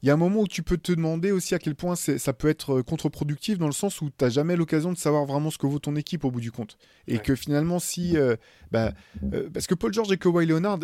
il 0.01 0.07
y 0.07 0.09
a 0.09 0.13
un 0.13 0.17
moment 0.17 0.41
où 0.41 0.47
tu 0.47 0.63
peux 0.63 0.77
te 0.77 0.91
demander 0.91 1.31
aussi 1.31 1.53
à 1.53 1.59
quel 1.59 1.75
point 1.75 1.95
ça 1.95 2.33
peut 2.33 2.49
être 2.49 2.79
euh, 2.79 2.83
contre-productif 2.83 3.59
dans 3.59 3.67
le 3.67 3.71
sens 3.71 4.01
où 4.01 4.09
tu 4.09 4.23
n'as 4.23 4.29
jamais 4.29 4.55
l'occasion 4.55 4.91
de 4.91 4.97
savoir 4.97 5.25
vraiment 5.25 5.51
ce 5.51 5.59
que 5.59 5.67
vaut 5.67 5.77
ton 5.77 5.95
équipe 5.95 6.25
au 6.25 6.31
bout 6.31 6.41
du 6.41 6.51
compte. 6.51 6.77
Et 7.07 7.19
que 7.19 7.35
finalement, 7.35 7.79
si. 7.79 8.17
Euh, 8.17 8.35
bah, 8.71 8.93
euh, 9.33 9.49
parce 9.53 9.67
que 9.67 9.75
Paul 9.75 9.93
George 9.93 10.11
et 10.11 10.17
Kawhi 10.17 10.47
Leonard, 10.47 10.79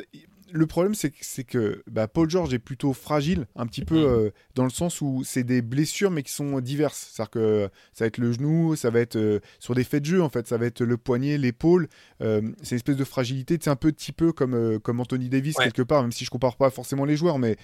le 0.52 0.68
problème, 0.68 0.96
c'est 0.96 1.12
que, 1.12 1.42
que 1.42 1.84
bah, 1.90 2.08
Paul 2.08 2.30
George 2.30 2.54
est 2.54 2.60
plutôt 2.60 2.94
fragile, 2.94 3.48
un 3.56 3.66
petit 3.66 3.84
peu 3.84 3.96
mm-hmm. 3.96 4.26
euh, 4.26 4.30
dans 4.56 4.64
le 4.64 4.70
sens 4.70 5.02
où 5.02 5.24
c'est 5.24 5.44
des 5.44 5.62
blessures, 5.62 6.12
mais 6.12 6.24
qui 6.24 6.32
sont 6.32 6.60
diverses. 6.60 7.12
C'est-à-dire 7.12 7.32
que 7.32 7.70
ça 7.94 8.06
va 8.06 8.08
être 8.08 8.18
le 8.18 8.32
genou, 8.32 8.76
ça 8.76 8.90
va 8.90 9.00
être 9.00 9.16
euh, 9.16 9.40
sur 9.60 9.76
des 9.76 9.84
faits 9.84 10.04
de 10.04 10.08
jeu, 10.08 10.22
en 10.22 10.30
fait, 10.30 10.48
ça 10.48 10.58
va 10.58 10.66
être 10.66 10.82
le 10.82 10.98
poignet, 10.98 11.38
l'épaule. 11.38 11.88
Euh, 12.22 12.42
c'est 12.62 12.72
une 12.72 12.78
espèce 12.78 12.98
de 12.98 13.04
fragilité, 13.04 13.58
c'est 13.62 13.70
un 13.70 13.76
peu 13.76 13.92
petit 13.92 14.12
peu 14.12 14.32
comme, 14.32 14.80
comme 14.80 15.00
Anthony 15.00 15.30
Davis, 15.30 15.56
quelque 15.56 15.82
part, 15.82 16.02
même 16.02 16.12
si 16.12 16.26
je 16.26 16.30
compare 16.30 16.56
pas 16.56 16.70
forcément 16.70 17.06
les 17.06 17.18
joueurs, 17.18 17.40
mais 17.40 17.58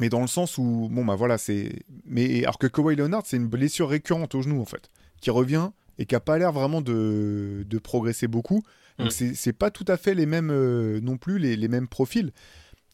Mais 0.00 0.08
dans 0.08 0.20
le 0.20 0.26
sens 0.26 0.58
où, 0.58 0.88
bon, 0.90 1.04
bah 1.04 1.16
voilà, 1.16 1.38
c'est. 1.38 1.84
Mais 2.06 2.42
alors 2.42 2.58
que 2.58 2.66
Kawhi 2.66 2.96
Leonard, 2.96 3.22
c'est 3.24 3.36
une 3.36 3.48
blessure 3.48 3.88
récurrente 3.88 4.34
au 4.34 4.42
genou, 4.42 4.60
en 4.60 4.66
fait, 4.66 4.90
qui 5.20 5.30
revient 5.30 5.70
et 5.98 6.06
qui 6.06 6.14
n'a 6.14 6.20
pas 6.20 6.38
l'air 6.38 6.52
vraiment 6.52 6.80
de, 6.80 7.64
de, 7.68 7.78
progresser 7.78 8.26
beaucoup. 8.26 8.62
Donc, 8.98 9.08
mm. 9.08 9.34
c'est 9.34 9.52
pas 9.52 9.70
tout 9.70 9.84
à 9.88 9.96
fait 9.96 10.14
les 10.14 10.26
mêmes, 10.26 10.50
euh, 10.50 11.00
non 11.00 11.16
plus, 11.16 11.38
les, 11.38 11.56
les, 11.56 11.68
mêmes 11.68 11.88
profils. 11.88 12.32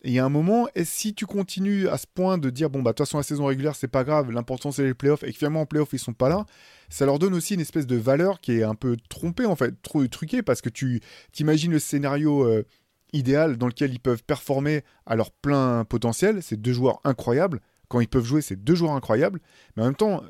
Et 0.02 0.08
il 0.10 0.14
y 0.14 0.18
a 0.18 0.24
un 0.24 0.28
moment, 0.28 0.68
et 0.76 0.84
si 0.84 1.12
tu 1.12 1.26
continues 1.26 1.88
à 1.88 1.98
ce 1.98 2.06
point 2.06 2.38
de 2.38 2.50
dire, 2.50 2.70
bon, 2.70 2.82
bah, 2.82 2.92
de 2.92 2.96
toute 2.96 3.06
façon, 3.06 3.16
la 3.16 3.24
saison 3.24 3.46
régulière, 3.46 3.74
c'est 3.74 3.88
pas 3.88 4.04
grave, 4.04 4.30
l'important, 4.30 4.70
c'est 4.70 4.84
les 4.84 4.94
playoffs, 4.94 5.24
et 5.24 5.32
que 5.32 5.38
finalement, 5.38 5.62
en 5.62 5.66
playoffs, 5.66 5.92
ils 5.92 5.98
sont 5.98 6.12
pas 6.12 6.28
là, 6.28 6.46
ça 6.88 7.04
leur 7.04 7.18
donne 7.18 7.34
aussi 7.34 7.54
une 7.54 7.60
espèce 7.60 7.86
de 7.86 7.96
valeur 7.96 8.40
qui 8.40 8.52
est 8.52 8.62
un 8.62 8.76
peu 8.76 8.96
trompée, 9.08 9.44
en 9.44 9.56
fait, 9.56 9.74
trop 9.82 10.06
truquée, 10.06 10.42
parce 10.42 10.60
que 10.60 10.68
tu 10.68 11.00
t'imagines 11.32 11.72
le 11.72 11.80
scénario 11.80 12.44
euh, 12.44 12.64
idéal 13.12 13.56
dans 13.56 13.66
lequel 13.66 13.92
ils 13.92 14.00
peuvent 14.00 14.22
performer 14.22 14.82
à 15.04 15.16
leur 15.16 15.32
plein 15.32 15.84
potentiel. 15.84 16.42
C'est 16.42 16.60
deux 16.60 16.72
joueurs 16.72 17.00
incroyables. 17.04 17.60
Quand 17.88 18.00
ils 18.00 18.08
peuvent 18.08 18.24
jouer, 18.24 18.42
c'est 18.42 18.62
deux 18.62 18.74
joueurs 18.74 18.92
incroyables. 18.92 19.40
Mais 19.76 19.82
en 19.82 19.86
même 19.86 19.96
temps, 19.96 20.22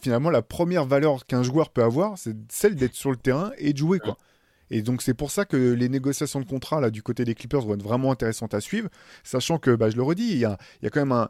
finalement, 0.00 0.30
la 0.30 0.42
première 0.42 0.84
valeur 0.84 1.26
qu'un 1.26 1.42
joueur 1.42 1.70
peut 1.70 1.82
avoir, 1.82 2.18
c'est 2.18 2.36
celle 2.50 2.74
d'être 2.74 2.94
sur 2.94 3.10
le 3.10 3.16
terrain 3.16 3.52
et 3.58 3.72
de 3.72 3.78
jouer, 3.78 3.98
quoi. 3.98 4.16
Et 4.70 4.82
donc 4.82 5.02
c'est 5.02 5.14
pour 5.14 5.30
ça 5.30 5.44
que 5.44 5.56
les 5.56 5.88
négociations 5.88 6.40
de 6.40 6.46
contrat 6.46 6.80
là 6.80 6.90
du 6.90 7.02
côté 7.02 7.24
des 7.24 7.34
Clippers 7.34 7.62
vont 7.62 7.74
être 7.74 7.82
vraiment 7.82 8.12
intéressantes 8.12 8.54
à 8.54 8.60
suivre, 8.60 8.88
sachant 9.24 9.58
que, 9.58 9.74
bah, 9.74 9.90
je 9.90 9.96
le 9.96 10.02
redis, 10.02 10.30
il 10.30 10.38
y 10.38 10.44
a, 10.44 10.58
y 10.82 10.86
a 10.86 10.90
quand 10.90 11.00
même 11.00 11.12
un, 11.12 11.28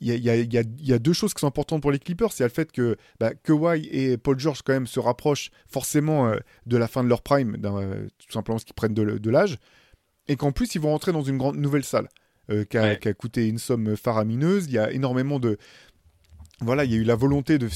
il 0.00 0.08
y, 0.08 0.12
a, 0.12 0.14
il, 0.14 0.22
y 0.24 0.58
a, 0.58 0.62
il 0.62 0.86
y, 0.86 0.92
a, 0.92 0.98
deux 1.00 1.12
choses 1.12 1.34
qui 1.34 1.40
sont 1.40 1.48
importantes 1.48 1.82
pour 1.82 1.90
les 1.90 1.98
Clippers. 1.98 2.32
C'est 2.32 2.44
le 2.44 2.50
fait 2.50 2.70
que 2.70 2.96
bah, 3.18 3.32
Kawhi 3.34 3.88
et 3.90 4.16
Paul 4.16 4.38
George 4.38 4.62
quand 4.62 4.72
même 4.72 4.86
se 4.86 5.00
rapprochent 5.00 5.50
forcément 5.66 6.28
euh, 6.28 6.36
de 6.66 6.76
la 6.76 6.86
fin 6.86 7.02
de 7.02 7.08
leur 7.08 7.22
prime, 7.22 7.56
euh, 7.64 8.06
tout 8.18 8.32
simplement 8.32 8.56
parce 8.56 8.64
qu'ils 8.64 8.74
prennent 8.74 8.94
de, 8.94 9.18
de 9.18 9.30
l'âge 9.30 9.58
et 10.28 10.36
qu'en 10.36 10.52
plus 10.52 10.74
ils 10.74 10.80
vont 10.80 10.90
rentrer 10.90 11.12
dans 11.12 11.22
une 11.22 11.38
grande 11.38 11.56
nouvelle 11.56 11.84
salle 11.84 12.08
euh, 12.50 12.64
qui, 12.64 12.78
a, 12.78 12.96
coûté 13.14 13.48
une 13.48 13.58
somme 13.58 13.96
faramineuse. 13.96 14.66
Il 14.66 14.72
y 14.72 14.78
a 14.78 14.92
énormément 14.92 15.40
de 15.40 15.58
voilà, 16.60 16.84
il 16.84 16.92
y 16.92 16.94
a 16.94 16.98
eu 16.98 17.04
la 17.04 17.14
volonté 17.14 17.58
de 17.58 17.68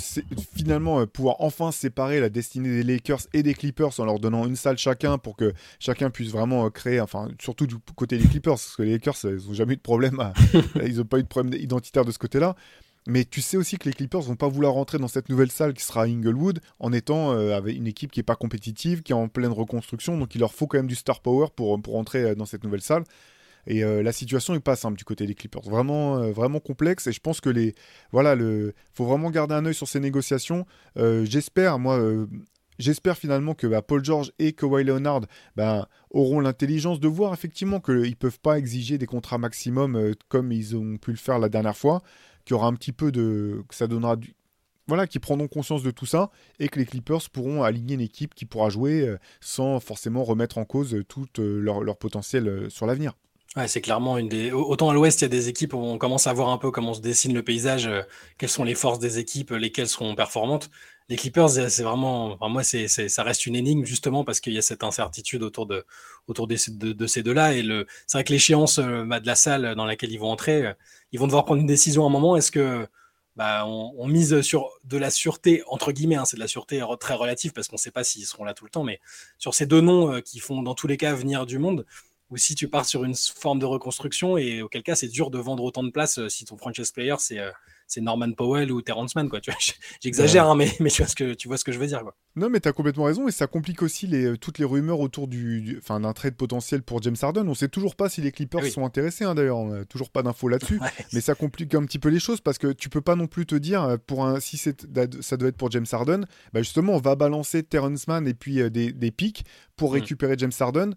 finalement 0.57 1.01
euh, 1.01 1.07
pouvoir 1.07 1.37
enfin 1.39 1.71
séparer 1.71 2.21
la 2.21 2.29
destinée 2.29 2.69
des 2.69 2.83
Lakers 2.83 3.23
et 3.33 3.43
des 3.43 3.55
Clippers 3.55 4.01
en 4.01 4.05
leur 4.05 4.19
donnant 4.19 4.47
une 4.47 4.57
salle 4.57 4.77
chacun 4.77 5.19
pour 5.19 5.37
que 5.37 5.53
chacun 5.79 6.11
puisse 6.11 6.31
vraiment 6.31 6.67
euh, 6.67 6.71
créer, 6.71 7.01
enfin 7.01 7.29
surtout 7.41 7.67
du 7.67 7.77
côté 7.95 8.19
des 8.19 8.27
Clippers, 8.27 8.55
parce 8.55 8.77
que 8.77 8.83
les 8.83 8.93
Lakers, 8.93 9.17
ils 9.25 9.47
n'ont 9.47 9.55
jamais 9.55 9.75
eu 9.75 9.77
de 9.77 9.83
problème, 9.83 10.33
ils 10.85 10.97
n'ont 10.97 11.05
pas 11.05 11.19
eu 11.19 11.23
de 11.23 11.29
problème 11.29 11.61
identitaire 11.61 12.05
de 12.05 12.11
ce 12.11 12.19
côté-là. 12.19 12.57
Mais 13.07 13.25
tu 13.25 13.41
sais 13.41 13.57
aussi 13.57 13.79
que 13.79 13.89
les 13.89 13.95
Clippers 13.95 14.21
vont 14.21 14.37
pas 14.37 14.49
vouloir 14.49 14.75
rentrer 14.75 14.99
dans 14.99 15.09
cette 15.09 15.29
nouvelle 15.29 15.51
salle 15.51 15.75
qui 15.75 15.83
sera 15.83 16.05
Inglewood 16.05 16.61
en 16.79 16.93
étant 16.93 17.33
euh, 17.33 17.57
avec 17.57 17.77
une 17.77 17.89
équipe 17.89 18.13
qui 18.13 18.21
est 18.21 18.25
pas 18.25 18.37
compétitive, 18.37 19.03
qui 19.03 19.13
est 19.13 19.17
en 19.17 19.29
pleine 19.29 19.51
reconstruction. 19.51 20.17
Donc 20.17 20.35
il 20.37 20.39
leur 20.39 20.55
faut 20.55 20.69
quand 20.69 20.79
même 20.79 20.87
du 20.87 20.95
star 20.95 21.21
power 21.21 21.49
pour, 21.55 21.81
pour 21.83 21.95
rentrer 21.95 22.23
euh, 22.23 22.35
dans 22.37 22.47
cette 22.47 22.63
nouvelle 22.63 22.81
salle. 22.81 23.03
Et 23.67 23.85
euh, 23.85 24.03
la 24.03 24.13
situation 24.13 24.55
n'est 24.55 24.61
pas 24.61 24.77
simple 24.77 24.99
du 24.99 25.05
côté 25.05 25.27
des 25.27 25.35
Clippers, 25.35 25.63
vraiment, 25.63 26.31
vraiment 26.31 26.61
complexe. 26.61 27.07
Et 27.07 27.13
je 27.13 27.21
pense 27.21 27.41
que 27.41 27.51
les, 27.51 27.75
voilà, 28.11 28.35
le, 28.35 28.75
faut 28.93 29.05
vraiment 29.05 29.31
garder 29.31 29.55
un 29.55 29.65
œil 29.67 29.75
sur 29.75 29.89
ces 29.89 30.01
négociations. 30.01 30.67
j'espère, 30.97 31.79
moi, 31.79 32.01
j'espère 32.79 33.17
finalement 33.17 33.55
que 33.55 33.67
bah, 33.67 33.83
Paul 33.83 34.05
George 34.05 34.33
et 34.39 34.53
Kawhi 34.53 34.85
Leonard 34.85 35.23
bah, 35.57 35.89
auront 36.11 36.41
l'intelligence 36.41 37.01
de 37.01 37.09
voir 37.09 37.33
effectivement 37.33 37.81
qu'ils 37.81 38.11
ne 38.11 38.15
peuvent 38.15 38.41
pas 38.41 38.59
exiger 38.59 38.99
des 38.99 39.07
contrats 39.07 39.39
maximum 39.39 40.15
comme 40.29 40.53
ils 40.53 40.77
ont 40.77 40.97
pu 40.97 41.13
le 41.13 41.17
faire 41.17 41.39
la 41.39 41.49
dernière 41.49 41.77
fois 41.77 42.03
qu'il 42.45 42.55
y 42.55 42.57
aura 42.57 42.67
un 42.67 42.75
petit 42.75 42.93
peu 42.93 43.13
de. 43.13 43.65
que 43.69 43.75
ça 43.75 43.87
donnera 43.87 44.17
du. 44.17 44.35
Voilà, 44.89 45.07
qui 45.07 45.21
prendront 45.21 45.47
conscience 45.47 45.85
de 45.85 45.93
tout 45.93 46.07
ça 46.07 46.31
et 46.59 46.69
que 46.69 46.79
les 46.79 46.85
Clippers 46.85 47.31
pourront 47.33 47.63
aligner 47.63 47.95
une 47.95 48.01
équipe 48.01 48.35
qui 48.35 48.47
pourra 48.47 48.69
jouer 48.69 49.07
euh, 49.07 49.17
sans 49.41 49.79
forcément 49.79 50.25
remettre 50.25 50.59
en 50.59 50.65
cause 50.65 51.05
tout 51.09 51.29
euh, 51.39 51.61
leur, 51.61 51.97
potentiel 51.97 52.49
euh, 52.49 52.69
sur 52.69 52.87
l'avenir. 52.87 53.15
Ouais, 53.55 53.69
c'est 53.69 53.83
clairement 53.83 54.17
une 54.17 54.29
des. 54.29 54.51
Autant 54.51 54.89
à 54.89 54.95
l'ouest, 54.95 55.21
il 55.21 55.25
y 55.25 55.27
a 55.27 55.29
des 55.29 55.49
équipes 55.51 55.75
où 55.75 55.79
on 55.79 55.99
commence 55.99 56.27
à 56.27 56.33
voir 56.33 56.49
un 56.49 56.57
peu 56.57 56.71
comment 56.71 56.95
se 56.95 57.01
dessine 57.03 57.35
le 57.35 57.43
paysage, 57.43 57.89
quelles 58.39 58.49
sont 58.49 58.65
les 58.65 58.75
forces 58.75 58.99
des 58.99 59.19
équipes, 59.19 59.51
lesquelles 59.51 59.89
seront 59.89 60.15
performantes. 60.15 60.71
Les 61.11 61.17
Clippers, 61.17 61.51
c'est 61.51 61.83
vraiment. 61.83 62.33
Enfin, 62.33 62.49
moi, 62.49 62.65
c'est, 62.65 62.89
ça 62.89 63.23
reste 63.23 63.45
une 63.45 63.55
énigme 63.55 63.85
justement 63.85 64.25
parce 64.25 64.41
qu'il 64.41 64.55
y 64.55 64.59
a 64.59 64.63
cette 64.63 64.83
incertitude 64.85 65.43
autour 65.43 65.67
de, 65.67 65.85
autour 66.29 66.47
de, 66.47 66.57
ces 66.57 67.23
deux-là. 67.23 67.53
Et 67.53 67.63
le, 67.63 67.87
c'est 68.07 68.17
vrai 68.17 68.25
que 68.25 68.33
l'échéance 68.33 68.79
bah, 68.79 69.21
de 69.21 69.27
la 69.27 69.35
salle 69.35 69.75
dans 69.75 69.85
laquelle 69.85 70.13
ils 70.13 70.19
vont 70.19 70.31
entrer, 70.31 70.73
ils 71.13 71.21
vont 71.21 71.27
devoir 71.27 71.45
prendre 71.45 71.61
une 71.61 71.67
décision 71.67 72.05
à 72.05 72.07
un 72.07 72.11
moment. 72.11 72.37
Est-ce 72.37 72.53
que 72.53 72.87
bah, 73.37 73.65
on, 73.67 74.07
mise 74.09 74.43
sur 74.43 74.71
de 74.85 74.99
la 74.99 75.11
sûreté, 75.11 75.63
entre 75.67 75.93
guillemets, 75.93 76.17
hein, 76.17 76.25
c'est 76.25 76.37
de 76.37 76.41
la 76.41 76.49
sûreté 76.49 76.85
très 77.01 77.15
relative 77.15 77.53
parce 77.53 77.67
qu'on 77.67 77.77
ne 77.77 77.81
sait 77.81 77.91
pas 77.91 78.05
s'ils 78.05 78.27
seront 78.27 78.45
là 78.45 78.53
tout 78.53 78.65
le 78.65 78.71
temps, 78.71 78.85
mais 78.85 79.01
sur 79.39 79.55
ces 79.55 79.65
deux 79.65 79.81
noms 79.81 80.13
euh, 80.13 80.21
qui 80.21 80.39
font 80.39 80.63
dans 80.63 80.75
tous 80.75 80.87
les 80.87 80.99
cas 80.99 81.15
venir 81.15 81.47
du 81.47 81.59
monde, 81.59 81.87
ou 82.33 82.37
si 82.39 82.55
tu 82.55 82.67
pars 82.67 82.87
sur 82.87 83.05
une 83.05 83.15
forme 83.15 83.59
de 83.59 83.67
reconstruction, 83.67 84.37
et 84.37 84.63
auquel 84.63 84.83
cas 84.83 84.97
c'est 84.97 85.09
dur 85.09 85.31
de 85.31 85.39
vendre 85.39 85.63
autant 85.63 85.85
de 85.85 85.91
places 85.91 86.19
euh, 86.19 86.29
si 86.29 86.45
ton 86.45 86.57
franchise 86.57 86.91
player 86.91 87.15
c'est 87.19 87.39
euh, 87.39 87.51
c'est 87.93 88.01
Norman 88.01 88.33
Powell 88.33 88.73
ou 88.73 88.81
Terrence 88.81 89.15
Mann, 89.15 89.29
quoi. 89.29 89.41
J'exagère, 90.03 90.49
hein, 90.49 90.57
mais, 90.57 90.71
mais 90.81 90.89
tu, 90.89 91.03
vois 91.03 91.09
ce 91.09 91.15
que, 91.15 91.35
tu 91.35 91.49
vois 91.49 91.59
ce 91.59 91.65
que 91.65 91.73
je 91.73 91.79
veux 91.79 91.87
dire, 91.87 92.01
quoi. 92.01 92.17
Non, 92.37 92.49
mais 92.49 92.61
tu 92.61 92.69
as 92.69 92.73
complètement 92.73 93.05
raison, 93.05 93.29
et 93.29 93.33
ça 93.33 93.47
complique 93.47 93.83
aussi 93.83 94.07
les, 94.07 94.25
euh, 94.25 94.37
toutes 94.39 94.59
les 94.59 94.65
rumeurs 94.65 95.01
autour 95.01 95.29
du, 95.29 95.79
d'un 95.87 96.13
trade 96.15 96.35
potentiel 96.35 96.83
pour 96.83 97.03
James 97.03 97.17
Harden. 97.21 97.47
On 97.47 97.55
sait 97.55 97.69
toujours 97.69 97.95
pas 97.95 98.09
si 98.09 98.23
les 98.23 98.33
Clippers 98.33 98.65
sont 98.67 98.87
intéressés, 98.87 99.25
hein, 99.25 99.35
d'ailleurs, 99.35 99.59
on 99.59 99.83
a 99.83 99.85
toujours 99.85 100.11
pas 100.11 100.23
d'infos 100.23 100.49
là-dessus, 100.49 100.81
mais 101.13 101.21
ça 101.21 101.35
complique 101.35 101.75
un 101.75 101.85
petit 101.85 101.99
peu 101.99 102.09
les 102.09 102.21
choses 102.21 102.41
parce 102.41 102.57
que 102.57 102.73
tu 102.73 102.89
peux 102.89 103.03
pas 103.03 103.17
non 103.17 103.27
plus 103.27 103.45
te 103.45 103.55
dire, 103.55 103.99
pour 104.07 104.25
un, 104.25 104.41
si 104.41 104.57
ça 104.57 105.37
doit 105.37 105.49
être 105.49 105.57
pour 105.57 105.71
James 105.71 105.87
Harden, 105.91 106.25
bah 106.55 106.63
justement, 106.63 106.95
on 106.95 107.01
va 107.01 107.15
balancer 107.15 107.63
Terrence 107.63 108.09
Mann 108.09 108.27
et 108.27 108.35
puis 108.35 108.61
euh, 108.61 108.71
des, 108.71 108.93
des 108.93 109.11
pics 109.11 109.45
pour 109.77 109.91
mm. 109.91 109.95
récupérer 109.95 110.35
James 110.39 110.53
Harden 110.59 110.95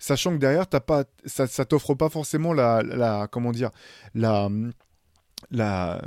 sachant 0.00 0.32
que 0.32 0.38
derrière 0.38 0.66
t'as 0.66 0.80
pas 0.80 1.04
ça, 1.24 1.46
ça 1.46 1.64
t'offre 1.64 1.94
pas 1.94 2.08
forcément 2.08 2.52
la, 2.52 2.82
la 2.82 3.28
comment 3.30 3.52
dire 3.52 3.70
la 4.14 4.48
la, 5.50 6.02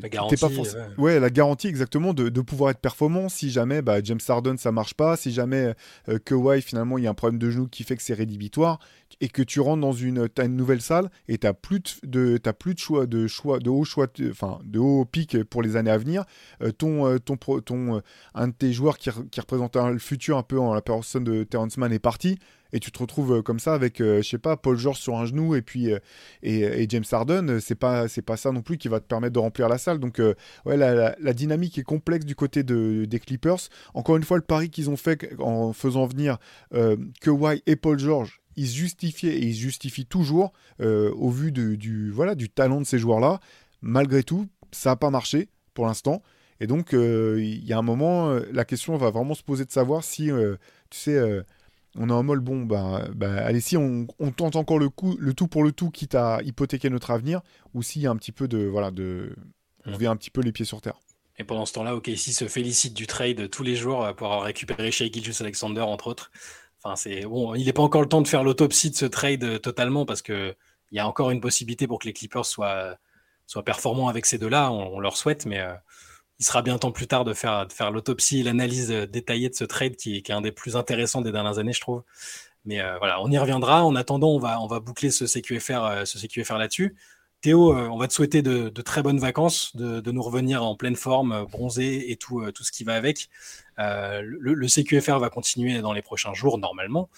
la 0.00 0.08
garantie, 0.08 0.36
pas 0.36 0.48
ouais. 0.96 1.20
la 1.20 1.30
garantie 1.30 1.68
exactement 1.68 2.14
de, 2.14 2.28
de, 2.28 2.40
pouvoir 2.40 2.70
être 2.70 2.80
performant 2.80 3.28
si 3.28 3.50
jamais 3.50 3.82
bah, 3.82 3.98
James 4.02 4.20
Harden 4.26 4.56
ça 4.56 4.72
marche 4.72 4.94
pas, 4.94 5.16
si 5.16 5.30
jamais 5.30 5.74
euh, 6.08 6.18
Kawhi 6.18 6.62
finalement 6.62 6.98
il 6.98 7.04
y 7.04 7.06
a 7.06 7.10
un 7.10 7.14
problème 7.14 7.38
de 7.38 7.50
genou 7.50 7.68
qui 7.68 7.84
fait 7.84 7.96
que 7.96 8.02
c'est 8.02 8.14
rédhibitoire 8.14 8.78
et 9.20 9.28
que 9.28 9.42
tu 9.42 9.60
rentres 9.60 9.80
dans 9.80 9.92
une, 9.92 10.28
as 10.36 10.44
une 10.44 10.56
nouvelle 10.56 10.80
salle 10.80 11.10
et 11.28 11.38
tu 11.38 11.48
plus 11.60 12.00
de, 12.02 12.40
as 12.44 12.52
plus 12.52 12.74
de 12.74 12.78
choix 12.78 13.06
de 13.06 13.26
choix 13.26 13.58
de 13.58 13.70
haut 13.70 13.84
choix 13.84 14.06
enfin 14.30 14.58
de 14.64 14.78
haut 14.78 15.04
pic 15.04 15.42
pour 15.44 15.62
les 15.62 15.76
années 15.76 15.90
à 15.90 15.98
venir. 15.98 16.24
Euh, 16.62 16.72
ton, 16.72 17.06
euh, 17.06 17.18
ton, 17.18 17.36
ton, 17.36 18.02
un 18.34 18.48
de 18.48 18.52
tes 18.52 18.72
joueurs 18.72 18.98
qui, 18.98 19.10
qui 19.30 19.40
représente 19.40 19.76
le 19.76 19.98
futur 19.98 20.38
un 20.38 20.42
peu 20.42 20.58
en 20.58 20.74
la 20.74 20.82
personne 20.82 21.24
de 21.24 21.44
Terrence 21.44 21.76
Mann 21.76 21.92
est 21.92 21.98
parti 21.98 22.38
et 22.72 22.80
tu 22.80 22.92
te 22.92 22.98
retrouves 22.98 23.38
euh, 23.38 23.42
comme 23.42 23.58
ça 23.58 23.74
avec, 23.74 24.00
euh, 24.00 24.22
je 24.22 24.28
sais 24.28 24.38
pas, 24.38 24.56
Paul 24.56 24.76
George 24.76 24.98
sur 24.98 25.16
un 25.16 25.24
genou 25.24 25.54
et 25.54 25.62
puis 25.62 25.92
euh, 25.92 25.98
et, 26.42 26.86
James 26.88 27.04
Harden, 27.10 27.60
c'est 27.60 27.74
pas 27.74 28.08
c'est 28.08 28.22
pas 28.22 28.36
ça 28.36 28.52
non 28.52 28.62
plus 28.62 28.78
qui 28.78 28.88
va 28.88 29.00
te 29.00 29.06
permettre 29.06 29.34
de 29.34 29.38
remplir 29.38 29.68
la 29.68 29.78
salle. 29.78 29.98
Donc 29.98 30.20
ouais, 30.64 30.76
la, 30.76 31.32
dynamique 31.32 31.78
est 31.78 31.82
complexe 31.82 32.24
du 32.24 32.34
côté 32.34 32.62
de, 32.62 33.04
des 33.04 33.20
Clippers. 33.20 33.68
Encore 33.94 34.16
une 34.16 34.22
fois, 34.22 34.36
le 34.36 34.42
pari 34.42 34.70
qu'ils 34.70 34.90
ont 34.90 34.96
fait 34.96 35.34
en 35.38 35.72
faisant 35.72 36.06
venir 36.06 36.38
Kawhi 37.20 37.62
et 37.66 37.76
Paul 37.76 37.98
George, 37.98 38.40
ils 38.56 38.66
justifiaient 38.66 39.36
et 39.36 39.46
ils 39.46 39.54
justifient 39.54 40.06
toujours 40.06 40.52
au 40.80 41.30
vu 41.30 41.52
de, 41.52 41.74
du 41.74 42.10
voilà 42.10 42.34
du 42.34 42.48
talent 42.48 42.80
de 42.80 42.86
ces 42.86 42.98
joueurs-là. 42.98 43.40
Malgré 43.82 44.22
tout, 44.22 44.46
ça 44.72 44.90
n'a 44.90 44.96
pas 44.96 45.10
marché 45.10 45.48
pour 45.74 45.86
l'instant. 45.86 46.22
Et 46.60 46.66
donc, 46.66 46.92
il 46.92 47.64
y 47.64 47.72
a 47.72 47.78
un 47.78 47.82
moment, 47.82 48.38
la 48.52 48.64
question 48.64 48.96
va 48.96 49.10
vraiment 49.10 49.34
se 49.34 49.42
poser 49.42 49.64
de 49.64 49.72
savoir 49.72 50.02
si, 50.04 50.30
tu 50.90 50.98
sais, 50.98 51.44
on 51.96 52.08
est 52.08 52.12
en 52.12 52.22
mode 52.22 52.40
bon, 52.40 52.62
bah, 52.62 53.08
bah 53.14 53.44
allez, 53.44 53.60
si 53.60 53.76
on, 53.76 54.06
tente 54.36 54.56
encore 54.56 54.78
le, 54.78 54.88
coup, 54.88 55.16
le 55.18 55.34
tout 55.34 55.48
pour 55.48 55.64
le 55.64 55.72
tout, 55.72 55.90
quitte 55.90 56.14
à 56.14 56.40
hypothéquer 56.42 56.90
notre 56.90 57.10
avenir, 57.10 57.40
ou 57.74 57.82
s'il 57.82 58.02
y 58.02 58.06
a 58.06 58.10
un 58.10 58.16
petit 58.16 58.32
peu 58.32 58.48
de. 58.48 58.58
Voilà, 58.66 58.90
de. 58.90 59.34
On 59.86 59.92
revient 59.92 60.08
un 60.08 60.16
petit 60.16 60.30
peu 60.30 60.42
les 60.42 60.52
pieds 60.52 60.66
sur 60.66 60.80
terre. 60.80 60.98
Et 61.38 61.44
pendant 61.44 61.64
ce 61.64 61.72
temps-là, 61.74 61.94
OKC 61.94 62.16
se 62.16 62.48
félicite 62.48 62.94
du 62.94 63.06
trade 63.06 63.48
tous 63.48 63.62
les 63.62 63.76
jours 63.76 64.12
pour 64.16 64.26
avoir 64.26 64.42
récupéré 64.42 64.90
chez 64.90 65.10
Gilgis 65.10 65.40
Alexander, 65.40 65.80
entre 65.80 66.08
autres. 66.08 66.30
Enfin, 66.82 66.96
c'est 66.96 67.22
bon, 67.22 67.54
il 67.54 67.64
n'est 67.64 67.72
pas 67.72 67.82
encore 67.82 68.02
le 68.02 68.08
temps 68.08 68.22
de 68.22 68.28
faire 68.28 68.44
l'autopsie 68.44 68.90
de 68.90 68.96
ce 68.96 69.06
trade 69.06 69.60
totalement 69.60 70.04
parce 70.04 70.22
qu'il 70.22 70.54
y 70.92 70.98
a 70.98 71.06
encore 71.06 71.30
une 71.30 71.40
possibilité 71.40 71.86
pour 71.86 71.98
que 71.98 72.06
les 72.06 72.12
Clippers 72.12 72.44
soient, 72.44 72.96
soient 73.46 73.64
performants 73.64 74.08
avec 74.08 74.26
ces 74.26 74.38
deux-là. 74.38 74.70
On, 74.70 75.00
leur 75.00 75.16
souhaite, 75.16 75.46
mais 75.46 75.60
euh, 75.60 75.74
il 76.38 76.44
sera 76.44 76.62
bien 76.62 76.78
temps 76.78 76.92
plus 76.92 77.06
tard 77.06 77.24
de 77.24 77.34
faire, 77.34 77.66
de 77.66 77.72
faire 77.72 77.90
l'autopsie 77.90 78.42
l'analyse 78.42 78.90
euh, 78.92 79.06
détaillée 79.06 79.48
de 79.48 79.54
ce 79.54 79.64
trade 79.64 79.96
qui, 79.96 80.16
est 80.16 80.30
un 80.30 80.40
des 80.40 80.52
plus 80.52 80.76
intéressants 80.76 81.20
des 81.20 81.32
dernières 81.32 81.58
années, 81.58 81.72
je 81.72 81.80
trouve. 81.80 82.02
Mais 82.64 82.80
euh, 82.80 82.98
voilà, 82.98 83.20
on 83.22 83.30
y 83.30 83.38
reviendra. 83.38 83.84
En 83.84 83.96
attendant, 83.96 84.30
on 84.30 84.66
va, 84.66 84.80
boucler 84.80 85.10
ce 85.10 85.26
CQFR, 85.26 85.84
euh, 85.84 86.04
ce 86.04 86.18
CQFR 86.18 86.58
là-dessus. 86.58 86.96
Théo, 87.40 87.72
on 87.72 87.96
va 87.98 88.08
te 88.08 88.12
souhaiter 88.12 88.42
de, 88.42 88.68
très 88.82 89.00
bonnes 89.00 89.20
vacances, 89.20 89.76
de, 89.76 90.10
nous 90.10 90.22
revenir 90.22 90.64
en 90.64 90.74
pleine 90.74 90.96
forme, 90.96 91.46
bronzé 91.46 92.10
et 92.10 92.16
tout, 92.16 92.50
tout 92.50 92.64
ce 92.64 92.72
qui 92.72 92.82
va 92.82 92.96
avec. 92.96 93.28
le, 93.78 94.54
le, 94.54 94.66
CQFR 94.66 95.20
va 95.20 95.30
continuer 95.30 95.80
dans 95.80 95.92
les 95.92 96.02
prochains 96.02 96.34
jours, 96.34 96.58
normalement. 96.58 97.08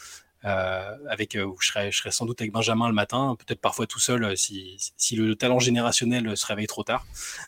Euh, 0.46 0.96
avec 1.08 1.36
euh, 1.36 1.52
je 1.60 1.68
serais, 1.68 1.92
je 1.92 1.98
serais 1.98 2.10
sans 2.10 2.24
doute 2.24 2.40
avec 2.40 2.50
Benjamin 2.50 2.88
le 2.88 2.94
matin, 2.94 3.36
peut-être 3.38 3.60
parfois 3.60 3.86
tout 3.86 3.98
seul 3.98 4.24
euh, 4.24 4.36
si, 4.36 4.76
si, 4.96 5.14
le 5.14 5.36
talent 5.36 5.58
générationnel 5.58 6.34
se 6.34 6.46
réveille 6.46 6.66
trop 6.66 6.82
tard. 6.82 7.04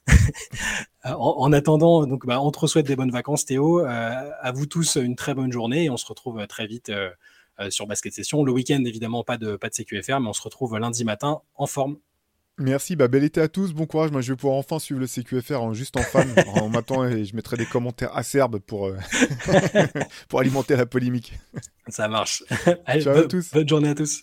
en, 1.05 1.53
attendant, 1.53 2.07
donc 2.07 2.27
bah, 2.27 2.41
on 2.43 2.51
te 2.51 2.67
souhaite 2.67 2.87
des 2.87 2.97
bonnes 2.97 3.11
vacances 3.11 3.47
Théo, 3.47 3.81
à 3.81 4.53
vous 4.53 4.67
tous 4.67 4.97
une 4.97 5.17
très 5.17 5.35
bonne 5.35 5.53
journée 5.53 5.85
et 5.85 5.91
on 5.91 5.97
se 5.97 6.07
retrouve 6.07 6.47
très 6.47 6.67
vite 6.67 6.93
sur 7.71 7.87
Basket 7.87 8.13
Session. 8.13 8.45
Le 8.45 8.53
week-end 8.53 8.85
évidemment 8.85 9.25
pas 9.25 9.37
de 9.39 9.57
pas 9.57 9.69
de 9.69 9.75
CQFR, 9.75 10.21
mais 10.21 10.29
on 10.29 10.33
se 10.33 10.43
retrouve 10.43 10.79
lundi 10.79 11.05
matin 11.05 11.41
en 11.55 11.67
forme. 11.67 11.97
Merci, 12.59 12.97
bah, 12.97 13.09
bel 13.09 13.25
été 13.25 13.41
à 13.41 13.49
tous, 13.49 13.73
bon 13.73 13.87
courage. 13.87 14.11
Moi, 14.11 14.21
je 14.21 14.33
vais 14.33 14.37
pouvoir 14.37 14.59
enfin 14.59 14.79
suivre 14.79 15.01
le 15.01 15.07
CQFR 15.07 15.61
en 15.61 15.73
juste 15.73 15.97
en 15.97 16.03
fan. 16.03 16.29
en 16.55 16.69
m'attendant 16.69 17.05
et 17.05 17.25
je 17.25 17.35
mettrai 17.35 17.57
des 17.57 17.67
commentaires 17.67 18.17
acerbes 18.17 18.59
pour, 18.59 18.87
euh, 18.87 18.97
pour 20.29 20.41
alimenter 20.41 20.77
la 20.77 20.87
polémique. 20.87 21.39
Ça 21.89 22.09
marche. 22.09 22.45
Ciao 23.01 23.17
à 23.17 23.23
tous. 23.25 23.51
Bonne 23.53 23.69
journée 23.69 23.89
à 23.89 23.95
tous. 23.95 24.21